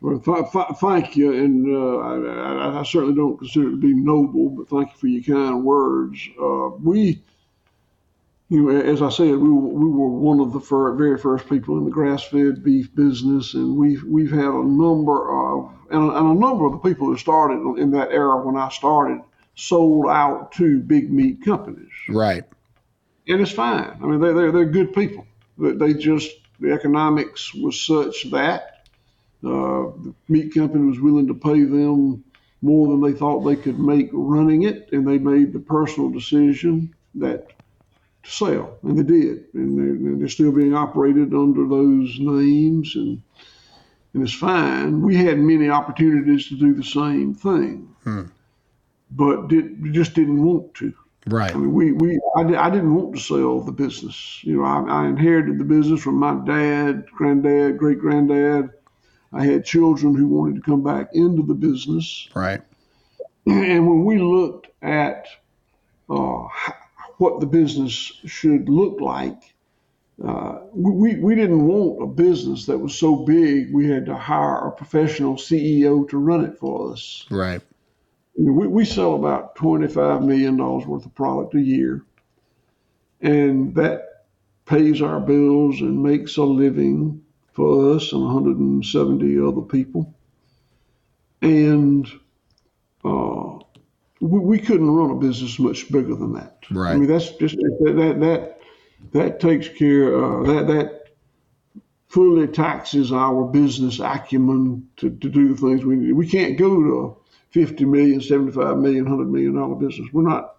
Well, 0.01 0.21
th- 0.21 0.53
th- 0.53 0.79
thank 0.81 1.17
you, 1.17 1.33
and 1.33 1.75
uh, 1.75 1.97
I, 1.99 2.81
I, 2.81 2.83
certainly 2.85 3.17
don't 3.17 3.37
consider 3.37 3.69
it 3.69 3.71
to 3.73 3.77
be 3.79 3.95
noble, 3.95 4.51
but 4.51 4.69
thank 4.69 4.93
you 4.93 4.99
for 4.99 5.07
your 5.09 5.23
kind 5.37 5.65
words. 5.65 6.21
Uh, 6.41 6.69
we, 6.81 7.21
you 8.49 8.63
know, 8.63 8.81
as 8.81 9.03
I 9.03 9.09
said, 9.09 9.31
we 9.31 9.49
were, 9.49 9.61
we 9.61 9.91
were 9.91 10.09
one 10.09 10.39
of 10.39 10.53
the 10.53 10.61
fir- 10.61 10.95
very 10.95 11.19
first 11.19 11.49
people 11.49 11.79
in 11.79 11.85
the 11.85 11.91
grass-fed 11.91 12.63
beef 12.63 12.95
business, 12.95 13.55
and 13.55 13.77
we've 13.77 14.05
we've 14.05 14.31
had 14.31 14.45
a 14.45 14.65
number 14.65 15.33
of 15.33 15.73
and, 15.91 16.13
and 16.13 16.27
a 16.29 16.35
number 16.35 16.67
of 16.67 16.73
the 16.73 16.79
people 16.79 17.09
who 17.09 17.17
started 17.17 17.61
in 17.79 17.91
that 17.91 18.13
era 18.13 18.41
when 18.41 18.57
I 18.57 18.69
started 18.69 19.21
sold 19.57 20.07
out 20.07 20.53
to 20.53 20.79
big 20.79 21.11
meat 21.11 21.45
companies. 21.45 21.91
Right. 22.09 22.45
And 23.27 23.41
it's 23.41 23.51
fine. 23.51 23.99
I 24.01 24.07
mean, 24.07 24.21
they 24.21 24.33
they're, 24.33 24.53
they're 24.53 24.65
good 24.65 24.93
people. 24.95 25.27
but 25.59 25.81
They 25.81 25.93
just 25.93 26.31
the 26.61 26.73
economics 26.73 27.53
was 27.53 27.81
such 27.81 28.31
that 28.31 28.78
uh, 29.45 29.91
the 30.03 30.15
meat 30.29 30.53
company 30.55 30.87
was 30.87 31.01
willing 31.01 31.27
to 31.29 31.35
pay 31.35 31.63
them 31.63 32.25
more 32.61 32.89
than 32.89 33.01
they 33.01 33.17
thought 33.17 33.41
they 33.41 33.57
could 33.57 33.79
make 33.79 34.11
running 34.13 34.63
it, 34.63 34.89
and 34.93 35.07
they 35.07 35.19
made 35.19 35.53
the 35.53 35.61
personal 35.61 36.11
decision 36.11 36.95
that 37.15 37.53
to 38.25 38.31
sell, 38.31 38.79
and 38.83 38.99
they 38.99 39.03
did, 39.03 39.45
and 39.55 39.79
they're, 39.79 40.19
they're 40.19 40.29
still 40.29 40.53
being 40.53 40.75
operated 40.75 41.33
under 41.35 41.67
those 41.67 42.19
names, 42.19 42.97
and 42.97 43.23
and 44.15 44.23
it's 44.23 44.33
fine. 44.33 45.03
We 45.03 45.17
had 45.17 45.39
many 45.39 45.69
opportunities 45.69 46.49
to 46.49 46.59
do 46.59 46.75
the 46.75 46.83
same 46.83 47.35
thing, 47.35 47.95
hmm. 48.03 48.23
but 49.11 49.49
did 49.49 49.93
just 49.93 50.15
didn't 50.15 50.43
want 50.43 50.75
to. 50.75 50.93
Right. 51.27 51.55
I 51.55 51.59
mean, 51.59 51.73
we, 51.73 51.93
we 51.93 52.19
I, 52.37 52.41
I 52.57 52.71
didn't 52.71 52.95
want 52.95 53.15
to 53.15 53.21
sell 53.21 53.61
the 53.61 53.73
business. 53.73 54.41
You 54.43 54.59
know, 54.59 54.65
I, 54.65 55.03
I 55.03 55.07
inherited 55.07 55.59
the 55.59 55.65
business 55.65 56.03
from 56.03 56.17
my 56.17 56.35
dad, 56.47 57.07
granddad, 57.15 57.77
great 57.77 57.99
granddad, 57.99 58.71
I 59.33 59.45
had 59.45 59.65
children 59.65 60.15
who 60.15 60.27
wanted 60.29 60.57
to 60.57 60.63
come 60.63 60.83
back 60.83 61.11
into 61.13 61.43
the 61.43 61.55
business. 61.55 62.29
Right. 62.35 62.63
And 63.47 63.87
when 63.87 64.05
we 64.05 64.19
looked 64.19 64.69
at 64.83 65.27
uh, 66.11 66.49
what 67.17 67.41
the 67.41 67.47
business 67.47 68.13
should 68.27 68.69
look 68.69 69.01
like, 69.01 69.55
uh, 70.23 70.59
we, 70.73 71.17
we 71.17 71.35
didn't 71.35 71.67
want 71.67 72.03
a 72.03 72.07
business 72.07 72.67
that 72.67 72.79
was 72.79 72.95
so 72.95 73.17
big 73.17 73.73
we 73.73 73.89
had 73.89 74.05
to 74.07 74.17
hire 74.17 74.67
a 74.67 74.73
professional 74.73 75.37
CEO 75.37 76.09
to 76.11 76.19
run 76.19 76.45
it 76.45 76.59
for 76.59 76.93
us. 76.93 77.25
Right. 77.31 77.63
we, 78.37 78.67
we 78.67 78.85
sell 78.85 79.15
about 79.15 79.57
$25 79.57 80.27
million 80.27 80.57
worth 80.59 81.07
of 81.07 81.15
product 81.15 81.55
a 81.55 81.61
year, 81.61 82.05
and 83.21 83.75
that 83.77 84.27
pays 84.67 85.01
our 85.01 85.21
bills 85.21 85.81
and 85.81 86.03
makes 86.03 86.37
a 86.37 86.45
living 86.45 87.23
for 87.59 87.97
us 87.97 88.13
and 88.13 88.23
170 88.23 89.41
other 89.41 89.63
people. 89.63 90.15
And 91.43 92.07
uh, 93.05 93.59
we, 94.21 94.39
we, 94.39 94.59
couldn't 94.61 94.91
run 94.91 95.11
a 95.11 95.17
business 95.17 95.59
much 95.59 95.91
bigger 95.91 96.15
than 96.15 96.35
that. 96.35 96.59
Right. 96.71 96.93
I 96.93 96.97
mean, 96.97 97.09
that's 97.09 97.31
just 97.31 97.57
that 97.57 97.95
that 97.97 98.21
that, 98.21 98.61
that 99.13 99.41
takes 99.41 99.69
care 99.69 100.17
uh, 100.17 100.43
that 100.45 100.67
that 100.69 101.05
fully 102.09 102.47
taxes 102.47 103.13
our 103.13 103.45
business 103.45 103.99
acumen 103.99 104.89
to, 104.97 105.11
to 105.11 105.29
do 105.29 105.55
the 105.55 105.57
things 105.57 105.85
we 105.85 105.97
need. 105.97 106.13
We 106.13 106.29
can't 106.29 106.57
go 106.57 106.83
to 106.83 107.07
a 107.07 107.15
50 107.51 107.85
million, 107.87 108.21
75 108.21 108.79
million, 108.79 109.05
100 109.05 109.31
million 109.31 109.57
dollar 109.57 109.75
business. 109.75 110.09
We're 110.13 110.29
not 110.29 110.57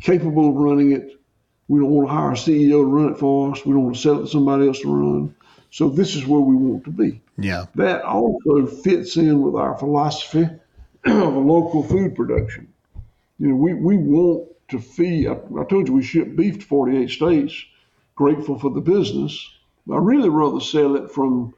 capable 0.00 0.48
of 0.48 0.56
running 0.56 0.92
it. 0.92 1.12
We 1.68 1.80
don't 1.80 1.90
want 1.90 2.08
to 2.08 2.14
hire 2.14 2.32
a 2.32 2.34
CEO 2.34 2.80
to 2.80 2.84
run 2.84 3.12
it 3.12 3.18
for 3.18 3.52
us. 3.52 3.64
We 3.64 3.72
don't 3.72 3.84
want 3.84 3.96
to 3.96 4.02
sell 4.02 4.18
it 4.18 4.22
to 4.22 4.26
somebody 4.28 4.66
else 4.66 4.80
to 4.80 4.88
run. 4.88 5.34
So 5.72 5.88
this 5.88 6.14
is 6.14 6.26
where 6.26 6.40
we 6.40 6.54
want 6.54 6.84
to 6.84 6.90
be. 6.90 7.22
Yeah. 7.38 7.64
That 7.76 8.02
also 8.02 8.66
fits 8.66 9.16
in 9.16 9.40
with 9.40 9.54
our 9.54 9.76
philosophy 9.78 10.46
of 11.06 11.34
a 11.34 11.38
local 11.38 11.82
food 11.82 12.14
production. 12.14 12.68
You 13.38 13.48
know, 13.48 13.54
we, 13.54 13.72
we 13.72 13.96
want 13.96 14.50
to 14.68 14.78
feed, 14.78 15.28
I, 15.28 15.38
I 15.58 15.64
told 15.64 15.88
you 15.88 15.94
we 15.94 16.02
ship 16.02 16.36
beef 16.36 16.58
to 16.58 16.66
48 16.66 17.08
states, 17.08 17.64
grateful 18.16 18.58
for 18.58 18.70
the 18.70 18.82
business. 18.82 19.50
I 19.90 19.96
really 19.96 20.28
rather 20.28 20.60
sell 20.60 20.94
it 20.94 21.10
from 21.10 21.54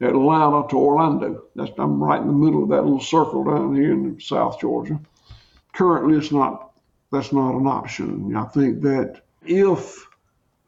Atlanta 0.00 0.66
to 0.68 0.76
Orlando. 0.78 1.44
That's, 1.54 1.70
I'm 1.76 2.02
right 2.02 2.22
in 2.22 2.26
the 2.26 2.32
middle 2.32 2.62
of 2.62 2.70
that 2.70 2.84
little 2.84 3.00
circle 3.00 3.44
down 3.44 3.76
here 3.76 3.92
in 3.92 4.18
South 4.18 4.60
Georgia. 4.60 4.98
Currently, 5.74 6.16
it's 6.16 6.32
not, 6.32 6.72
that's 7.12 7.34
not 7.34 7.54
an 7.54 7.66
option. 7.66 8.34
I 8.34 8.44
think 8.46 8.80
that 8.80 9.20
if 9.44 10.06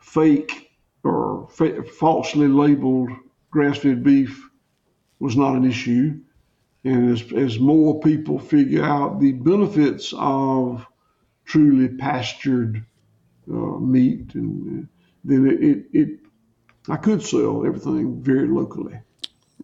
fake 0.00 0.69
or 1.04 1.48
fa- 1.50 1.82
falsely 1.82 2.48
labeled 2.48 3.10
grass-fed 3.50 4.02
beef 4.02 4.48
was 5.18 5.36
not 5.36 5.54
an 5.54 5.68
issue. 5.68 6.18
And 6.84 7.12
as, 7.12 7.32
as 7.32 7.58
more 7.58 8.00
people 8.00 8.38
figure 8.38 8.84
out 8.84 9.20
the 9.20 9.32
benefits 9.32 10.14
of 10.16 10.86
truly 11.44 11.88
pastured 11.88 12.84
uh, 13.50 13.78
meat, 13.78 14.34
and 14.34 14.84
uh, 14.84 14.86
then 15.24 15.46
it, 15.46 15.60
it, 15.60 15.86
it, 15.92 16.08
I 16.88 16.96
could 16.96 17.22
sell 17.22 17.66
everything 17.66 18.22
very 18.22 18.48
locally. 18.48 18.98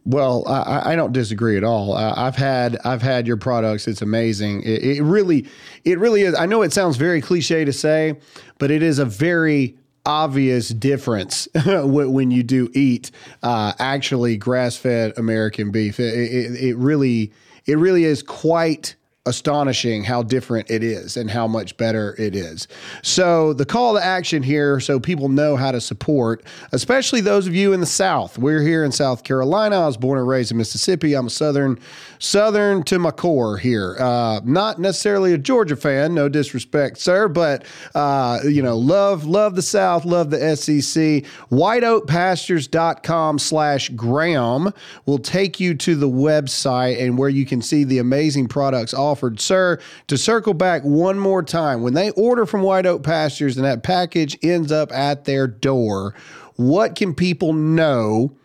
Well, 0.04 0.46
I, 0.46 0.92
I, 0.92 0.96
don't 0.96 1.12
disagree 1.12 1.56
at 1.56 1.64
all. 1.64 1.94
I've 1.94 2.36
had 2.36 2.78
I've 2.84 3.02
had 3.02 3.26
your 3.26 3.36
products. 3.36 3.88
It's 3.88 4.02
amazing. 4.02 4.62
It, 4.62 4.84
it, 4.84 5.02
really, 5.02 5.48
it 5.84 5.98
really 5.98 6.22
is. 6.22 6.34
I 6.36 6.46
know 6.46 6.62
it 6.62 6.72
sounds 6.72 6.96
very 6.96 7.20
cliche 7.20 7.64
to 7.64 7.72
say, 7.72 8.16
but 8.58 8.70
it 8.70 8.84
is 8.84 9.00
a 9.00 9.04
very 9.04 9.76
obvious 10.06 10.68
difference 10.68 11.48
when 11.66 12.30
you 12.30 12.42
do 12.42 12.70
eat 12.72 13.10
uh, 13.42 13.72
actually 13.78 14.36
grass-fed 14.36 15.18
American 15.18 15.70
beef. 15.70 16.00
It, 16.00 16.14
it, 16.14 16.62
it, 16.62 16.76
really, 16.76 17.32
it 17.66 17.76
really 17.76 18.04
is 18.04 18.22
quite 18.22 18.95
astonishing 19.26 20.04
how 20.04 20.22
different 20.22 20.70
it 20.70 20.82
is 20.82 21.16
and 21.16 21.30
how 21.30 21.46
much 21.46 21.76
better 21.76 22.14
it 22.18 22.34
is. 22.34 22.68
So, 23.02 23.52
the 23.52 23.66
call 23.66 23.94
to 23.94 24.04
action 24.04 24.42
here, 24.42 24.78
so 24.80 25.00
people 25.00 25.28
know 25.28 25.56
how 25.56 25.72
to 25.72 25.80
support, 25.80 26.44
especially 26.72 27.20
those 27.20 27.46
of 27.46 27.54
you 27.54 27.72
in 27.72 27.80
the 27.80 27.86
South. 27.86 28.38
We're 28.38 28.62
here 28.62 28.84
in 28.84 28.92
South 28.92 29.24
Carolina. 29.24 29.80
I 29.82 29.86
was 29.86 29.96
born 29.96 30.18
and 30.18 30.28
raised 30.28 30.52
in 30.52 30.56
Mississippi. 30.56 31.14
I'm 31.14 31.26
a 31.26 31.30
Southern, 31.30 31.78
Southern 32.18 32.84
to 32.84 32.98
my 32.98 33.10
core 33.10 33.58
here. 33.58 33.96
Uh, 33.98 34.40
not 34.44 34.78
necessarily 34.78 35.32
a 35.32 35.38
Georgia 35.38 35.76
fan, 35.76 36.14
no 36.14 36.28
disrespect, 36.28 36.98
sir, 36.98 37.28
but 37.28 37.64
uh, 37.94 38.38
you 38.44 38.62
know, 38.62 38.78
love, 38.78 39.24
love 39.24 39.56
the 39.56 39.62
South, 39.62 40.04
love 40.04 40.30
the 40.30 40.56
SEC. 40.56 41.24
WhiteOakPastures.com 41.50 43.38
slash 43.38 43.88
Graham 43.90 44.72
will 45.04 45.18
take 45.18 45.58
you 45.58 45.74
to 45.74 45.96
the 45.96 46.08
website 46.08 47.02
and 47.02 47.18
where 47.18 47.28
you 47.28 47.44
can 47.44 47.60
see 47.60 47.82
the 47.82 47.98
amazing 47.98 48.46
products 48.46 48.94
all 48.94 49.15
Sir, 49.38 49.78
to 50.06 50.16
circle 50.16 50.54
back 50.54 50.82
one 50.82 51.18
more 51.18 51.42
time, 51.42 51.82
when 51.82 51.94
they 51.94 52.10
order 52.10 52.46
from 52.46 52.62
White 52.62 52.86
Oak 52.86 53.02
Pastures 53.02 53.56
and 53.56 53.64
that 53.64 53.82
package 53.82 54.38
ends 54.42 54.70
up 54.70 54.92
at 54.92 55.24
their 55.24 55.46
door, 55.46 56.14
what 56.56 56.94
can 56.96 57.14
people 57.14 57.52
know 57.52 58.36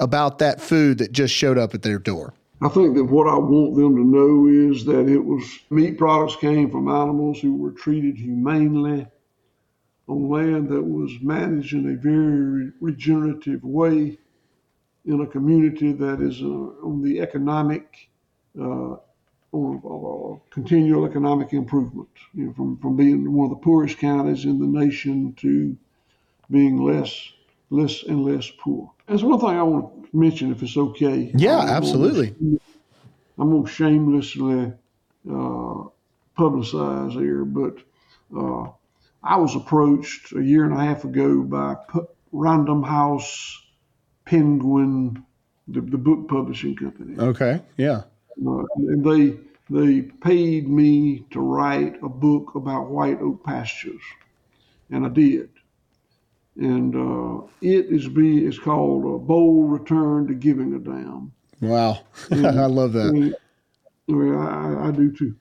about 0.00 0.38
that 0.38 0.60
food 0.60 0.98
that 0.98 1.12
just 1.12 1.34
showed 1.34 1.58
up 1.58 1.74
at 1.74 1.82
their 1.82 1.98
door? 1.98 2.34
I 2.62 2.68
think 2.68 2.94
that 2.96 3.04
what 3.04 3.28
I 3.28 3.36
want 3.36 3.76
them 3.76 3.96
to 3.96 4.04
know 4.04 4.46
is 4.48 4.84
that 4.86 5.08
it 5.08 5.24
was 5.24 5.44
meat 5.70 5.98
products 5.98 6.36
came 6.36 6.70
from 6.70 6.88
animals 6.88 7.40
who 7.40 7.56
were 7.56 7.72
treated 7.72 8.16
humanely 8.16 9.06
on 10.08 10.28
land 10.28 10.68
that 10.68 10.82
was 10.82 11.12
managed 11.20 11.74
in 11.74 11.92
a 11.92 11.96
very 11.96 12.70
regenerative 12.80 13.62
way 13.64 14.18
in 15.04 15.20
a 15.20 15.26
community 15.26 15.92
that 15.92 16.20
is 16.20 16.40
uh, 16.42 16.46
on 16.86 17.02
the 17.02 17.20
economic 17.20 18.08
uh, 18.60 18.96
or, 19.54 20.40
continual 20.50 21.04
economic 21.06 21.52
improvement, 21.52 22.08
you 22.34 22.46
know, 22.46 22.52
from, 22.52 22.76
from 22.78 22.96
being 22.96 23.32
one 23.32 23.50
of 23.50 23.50
the 23.50 23.62
poorest 23.62 23.98
counties 23.98 24.44
in 24.44 24.58
the 24.58 24.66
nation 24.66 25.32
to 25.34 25.76
being 26.50 26.82
less 26.82 27.32
less 27.70 28.02
and 28.04 28.24
less 28.24 28.50
poor. 28.58 28.90
That's 29.06 29.22
one 29.22 29.40
thing 29.40 29.48
I 29.48 29.62
want 29.62 30.10
to 30.10 30.16
mention, 30.16 30.52
if 30.52 30.62
it's 30.62 30.76
okay. 30.76 31.32
Yeah, 31.34 31.58
I'm 31.58 31.68
absolutely. 31.68 32.30
Gonna, 32.30 32.58
I'm 33.38 33.50
going 33.50 33.64
to 33.64 33.70
shamelessly 33.70 34.72
uh, 35.28 35.88
publicize 36.38 37.12
here, 37.12 37.44
but 37.44 37.78
uh, 38.36 38.70
I 39.22 39.36
was 39.36 39.56
approached 39.56 40.32
a 40.32 40.42
year 40.42 40.64
and 40.64 40.74
a 40.74 40.84
half 40.84 41.04
ago 41.04 41.42
by 41.42 41.76
P- 41.92 42.00
Random 42.32 42.82
House 42.82 43.60
Penguin, 44.24 45.24
the, 45.66 45.80
the 45.80 45.98
book 45.98 46.28
publishing 46.28 46.76
company. 46.76 47.18
Okay. 47.18 47.60
Yeah. 47.76 48.02
Uh, 48.46 48.64
and 48.76 49.04
they 49.04 49.38
they 49.70 50.02
paid 50.02 50.68
me 50.68 51.24
to 51.30 51.40
write 51.40 51.96
a 52.02 52.08
book 52.08 52.54
about 52.54 52.90
white 52.90 53.20
oak 53.20 53.42
pastures, 53.44 54.02
and 54.90 55.06
I 55.06 55.08
did. 55.08 55.50
And 56.56 56.94
uh, 56.94 57.46
it 57.60 57.86
is 57.86 58.08
be 58.08 58.46
it's 58.46 58.58
called 58.58 59.04
a 59.04 59.18
bold 59.18 59.72
return 59.72 60.26
to 60.28 60.34
giving 60.34 60.74
a 60.74 60.78
damn. 60.78 61.32
Wow, 61.60 62.00
I 62.30 62.66
love 62.66 62.92
that. 62.92 63.08
And, 63.08 63.36
well, 64.06 64.38
I, 64.38 64.88
I 64.88 64.90
do 64.90 65.10
too, 65.10 65.34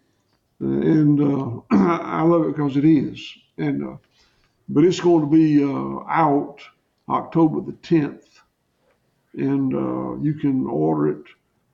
and 0.60 1.20
uh, 1.20 1.62
I 1.72 2.24
love 2.24 2.44
it 2.46 2.56
because 2.56 2.78
it 2.78 2.86
is. 2.86 3.22
And 3.58 3.84
uh, 3.88 3.98
but 4.70 4.84
it's 4.86 5.00
going 5.00 5.22
to 5.22 5.28
be 5.30 5.64
uh, 5.64 6.04
out 6.10 6.60
October 7.10 7.62
the 7.62 7.74
10th, 7.74 8.26
and 9.34 9.74
uh, 9.74 10.22
you 10.22 10.34
can 10.36 10.66
order 10.66 11.10
it 11.10 11.26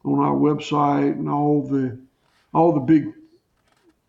on 0.05 0.19
our 0.19 0.35
website, 0.35 1.13
and 1.13 1.29
all 1.29 1.61
the 1.61 1.99
all 2.53 2.73
the 2.73 2.79
big 2.79 3.13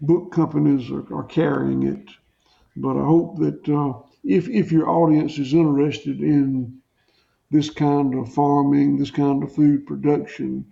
book 0.01 0.33
companies 0.33 0.91
are, 0.91 1.05
are 1.15 1.25
carrying 1.25 1.83
it. 1.83 2.09
But 2.77 2.97
I 2.97 3.05
hope 3.05 3.39
that 3.39 3.69
uh, 3.69 3.99
if 4.25 4.49
if 4.49 4.73
your 4.73 4.89
audience 4.89 5.39
is 5.39 5.53
interested 5.53 6.21
in 6.21 6.81
this 7.51 7.71
kind 7.71 8.15
of 8.15 8.33
farming, 8.33 8.99
this 8.99 9.11
kind 9.11 9.43
of 9.43 9.55
food 9.55 9.87
production, 9.87 10.65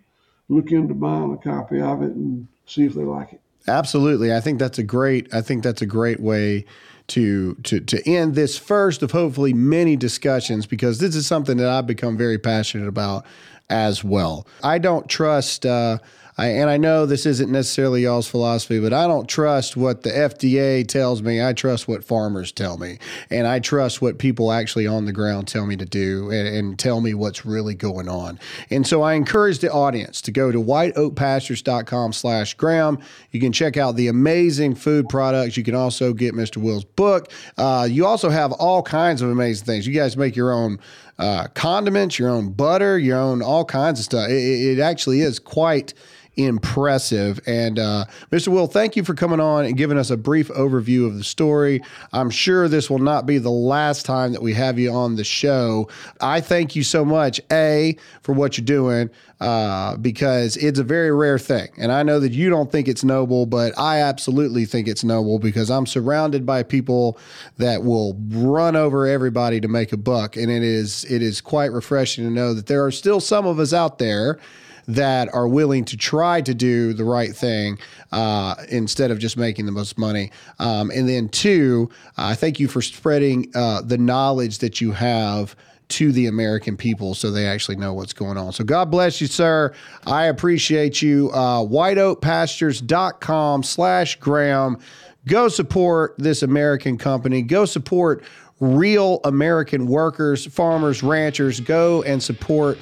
look 0.48 0.70
into 0.70 0.94
buying 0.94 1.32
a 1.32 1.36
copy 1.36 1.80
of 1.80 2.02
it 2.02 2.12
and 2.12 2.46
see 2.66 2.84
if 2.84 2.94
they 2.94 3.02
like 3.02 3.32
it. 3.32 3.40
Absolutely. 3.66 4.34
I 4.34 4.40
think 4.40 4.58
that's 4.58 4.78
a 4.78 4.82
great 4.82 5.32
I 5.34 5.42
think 5.42 5.62
that's 5.62 5.82
a 5.82 5.86
great 5.86 6.20
way 6.20 6.64
to 7.08 7.54
to 7.64 7.80
to 7.80 8.08
end 8.08 8.34
this 8.34 8.56
first 8.56 9.02
of 9.02 9.10
hopefully 9.10 9.52
many 9.52 9.96
discussions 9.96 10.66
because 10.66 10.98
this 10.98 11.16
is 11.16 11.26
something 11.26 11.56
that 11.56 11.68
I've 11.68 11.86
become 11.86 12.16
very 12.16 12.38
passionate 12.38 12.88
about 12.88 13.26
as 13.70 14.02
well. 14.02 14.46
I 14.62 14.78
don't 14.78 15.08
trust 15.08 15.66
uh, 15.66 15.98
I, 16.38 16.46
and 16.46 16.70
I 16.70 16.76
know 16.76 17.04
this 17.04 17.26
isn't 17.26 17.50
necessarily 17.50 18.04
y'all's 18.04 18.28
philosophy, 18.28 18.78
but 18.78 18.92
I 18.92 19.08
don't 19.08 19.28
trust 19.28 19.76
what 19.76 20.04
the 20.04 20.10
FDA 20.10 20.86
tells 20.86 21.20
me. 21.20 21.42
I 21.44 21.52
trust 21.52 21.88
what 21.88 22.04
farmers 22.04 22.52
tell 22.52 22.78
me. 22.78 22.98
And 23.28 23.44
I 23.48 23.58
trust 23.58 24.00
what 24.00 24.18
people 24.18 24.52
actually 24.52 24.86
on 24.86 25.04
the 25.04 25.12
ground 25.12 25.48
tell 25.48 25.66
me 25.66 25.76
to 25.76 25.84
do 25.84 26.30
and, 26.30 26.46
and 26.46 26.78
tell 26.78 27.00
me 27.00 27.12
what's 27.12 27.44
really 27.44 27.74
going 27.74 28.08
on. 28.08 28.38
And 28.70 28.86
so 28.86 29.02
I 29.02 29.14
encourage 29.14 29.58
the 29.58 29.72
audience 29.72 30.20
to 30.22 30.30
go 30.30 30.52
to 30.52 30.58
whiteoakpastures.com 30.62 32.12
slash 32.12 32.54
Graham. 32.54 32.98
You 33.32 33.40
can 33.40 33.52
check 33.52 33.76
out 33.76 33.96
the 33.96 34.06
amazing 34.06 34.76
food 34.76 35.08
products. 35.08 35.56
You 35.56 35.64
can 35.64 35.74
also 35.74 36.12
get 36.12 36.34
Mr. 36.34 36.58
Will's 36.58 36.84
book. 36.84 37.32
Uh, 37.56 37.88
you 37.90 38.06
also 38.06 38.30
have 38.30 38.52
all 38.52 38.82
kinds 38.82 39.22
of 39.22 39.30
amazing 39.30 39.66
things. 39.66 39.88
You 39.88 39.94
guys 39.94 40.16
make 40.16 40.36
your 40.36 40.52
own 40.52 40.78
uh, 41.18 41.48
condiments, 41.54 42.16
your 42.16 42.28
own 42.28 42.52
butter, 42.52 42.96
your 42.96 43.18
own 43.18 43.42
all 43.42 43.64
kinds 43.64 43.98
of 43.98 44.04
stuff. 44.04 44.28
It, 44.28 44.78
it 44.78 44.78
actually 44.78 45.20
is 45.20 45.40
quite 45.40 45.94
impressive. 46.38 47.40
And 47.46 47.78
uh, 47.78 48.04
Mr. 48.30 48.48
Will, 48.48 48.68
thank 48.68 48.96
you 48.96 49.02
for 49.02 49.12
coming 49.12 49.40
on 49.40 49.64
and 49.64 49.76
giving 49.76 49.98
us 49.98 50.10
a 50.10 50.16
brief 50.16 50.48
overview 50.48 51.06
of 51.06 51.16
the 51.16 51.24
story. 51.24 51.82
I'm 52.12 52.30
sure 52.30 52.68
this 52.68 52.88
will 52.88 53.00
not 53.00 53.26
be 53.26 53.38
the 53.38 53.50
last 53.50 54.06
time 54.06 54.32
that 54.32 54.40
we 54.40 54.54
have 54.54 54.78
you 54.78 54.92
on 54.92 55.16
the 55.16 55.24
show. 55.24 55.88
I 56.20 56.40
thank 56.40 56.76
you 56.76 56.84
so 56.84 57.04
much, 57.04 57.40
A, 57.50 57.96
for 58.22 58.32
what 58.32 58.56
you're 58.56 58.64
doing. 58.64 59.10
Uh, 59.40 59.96
because 59.98 60.56
it's 60.56 60.80
a 60.80 60.84
very 60.84 61.12
rare 61.12 61.38
thing. 61.38 61.68
And 61.78 61.92
I 61.92 62.02
know 62.02 62.18
that 62.18 62.32
you 62.32 62.50
don't 62.50 62.72
think 62.72 62.88
it's 62.88 63.04
noble, 63.04 63.46
but 63.46 63.72
I 63.78 64.00
absolutely 64.00 64.64
think 64.64 64.88
it's 64.88 65.04
noble 65.04 65.38
because 65.38 65.70
I'm 65.70 65.86
surrounded 65.86 66.44
by 66.44 66.64
people 66.64 67.20
that 67.56 67.84
will 67.84 68.16
run 68.30 68.74
over 68.74 69.06
everybody 69.06 69.60
to 69.60 69.68
make 69.68 69.92
a 69.92 69.96
buck. 69.96 70.36
And 70.36 70.50
it 70.50 70.64
is 70.64 71.04
it 71.04 71.22
is 71.22 71.40
quite 71.40 71.70
refreshing 71.70 72.24
to 72.24 72.30
know 72.32 72.52
that 72.52 72.66
there 72.66 72.84
are 72.84 72.90
still 72.90 73.20
some 73.20 73.46
of 73.46 73.60
us 73.60 73.72
out 73.72 74.00
there 74.00 74.40
that 74.88 75.32
are 75.34 75.46
willing 75.46 75.84
to 75.84 75.96
try 75.96 76.40
to 76.40 76.54
do 76.54 76.94
the 76.94 77.04
right 77.04 77.36
thing 77.36 77.78
uh, 78.10 78.54
instead 78.70 79.10
of 79.10 79.18
just 79.18 79.36
making 79.36 79.66
the 79.66 79.72
most 79.72 79.98
money. 79.98 80.32
Um, 80.58 80.90
and 80.90 81.08
then, 81.08 81.28
two, 81.28 81.90
I 82.16 82.32
uh, 82.32 82.34
thank 82.34 82.58
you 82.58 82.66
for 82.66 82.82
spreading 82.82 83.52
uh, 83.54 83.82
the 83.82 83.98
knowledge 83.98 84.58
that 84.58 84.80
you 84.80 84.92
have 84.92 85.54
to 85.88 86.12
the 86.12 86.26
American 86.26 86.76
people 86.76 87.14
so 87.14 87.30
they 87.30 87.46
actually 87.46 87.76
know 87.76 87.94
what's 87.94 88.12
going 88.12 88.36
on. 88.36 88.52
So 88.52 88.64
God 88.64 88.90
bless 88.90 89.20
you, 89.20 89.26
sir. 89.26 89.72
I 90.06 90.26
appreciate 90.26 91.00
you. 91.00 91.30
Uh, 91.32 91.60
whiteoakpastures.com 91.60 93.62
slash 93.62 94.16
Graham. 94.16 94.78
Go 95.26 95.48
support 95.48 96.14
this 96.18 96.42
American 96.42 96.98
company. 96.98 97.42
Go 97.42 97.64
support 97.64 98.22
real 98.60 99.20
American 99.24 99.86
workers, 99.86 100.46
farmers, 100.46 101.02
ranchers. 101.02 101.60
Go 101.60 102.02
and 102.02 102.22
support 102.22 102.78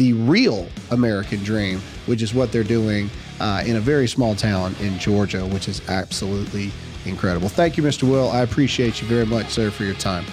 the 0.00 0.12
real 0.14 0.66
American 0.92 1.44
dream, 1.44 1.78
which 2.06 2.22
is 2.22 2.32
what 2.32 2.50
they're 2.50 2.64
doing 2.64 3.10
uh, 3.38 3.62
in 3.66 3.76
a 3.76 3.80
very 3.80 4.08
small 4.08 4.34
town 4.34 4.74
in 4.80 4.98
Georgia, 4.98 5.44
which 5.44 5.68
is 5.68 5.86
absolutely 5.90 6.72
incredible. 7.04 7.50
Thank 7.50 7.76
you, 7.76 7.82
Mr. 7.82 8.04
Will. 8.04 8.30
I 8.30 8.40
appreciate 8.40 9.02
you 9.02 9.08
very 9.08 9.26
much, 9.26 9.50
sir, 9.50 9.70
for 9.70 9.84
your 9.84 9.96
time. 9.96 10.24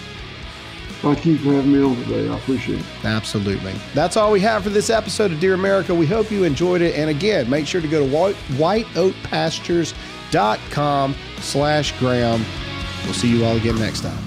Thank 1.01 1.25
you 1.25 1.37
for 1.37 1.51
having 1.51 1.73
me 1.73 1.83
on 1.83 1.97
today. 1.97 2.29
I 2.29 2.37
appreciate 2.37 2.79
it. 2.79 2.85
Absolutely. 3.03 3.73
That's 3.93 4.15
all 4.15 4.31
we 4.31 4.39
have 4.39 4.63
for 4.63 4.69
this 4.69 4.89
episode 4.89 5.33
of 5.33 5.41
Dear 5.41 5.53
America. 5.53 5.93
We 5.93 6.05
hope 6.05 6.31
you 6.31 6.45
enjoyed 6.45 6.81
it. 6.81 6.95
And 6.95 7.09
again, 7.09 7.49
make 7.49 7.67
sure 7.67 7.81
to 7.81 7.87
go 7.89 8.07
to 8.07 8.09
white, 8.09 8.35
whiteoakpastures.com 8.53 11.15
slash 11.41 11.99
Graham. 11.99 12.45
We'll 13.03 13.13
see 13.13 13.37
you 13.37 13.43
all 13.43 13.57
again 13.57 13.75
next 13.75 13.99
time. 14.01 14.26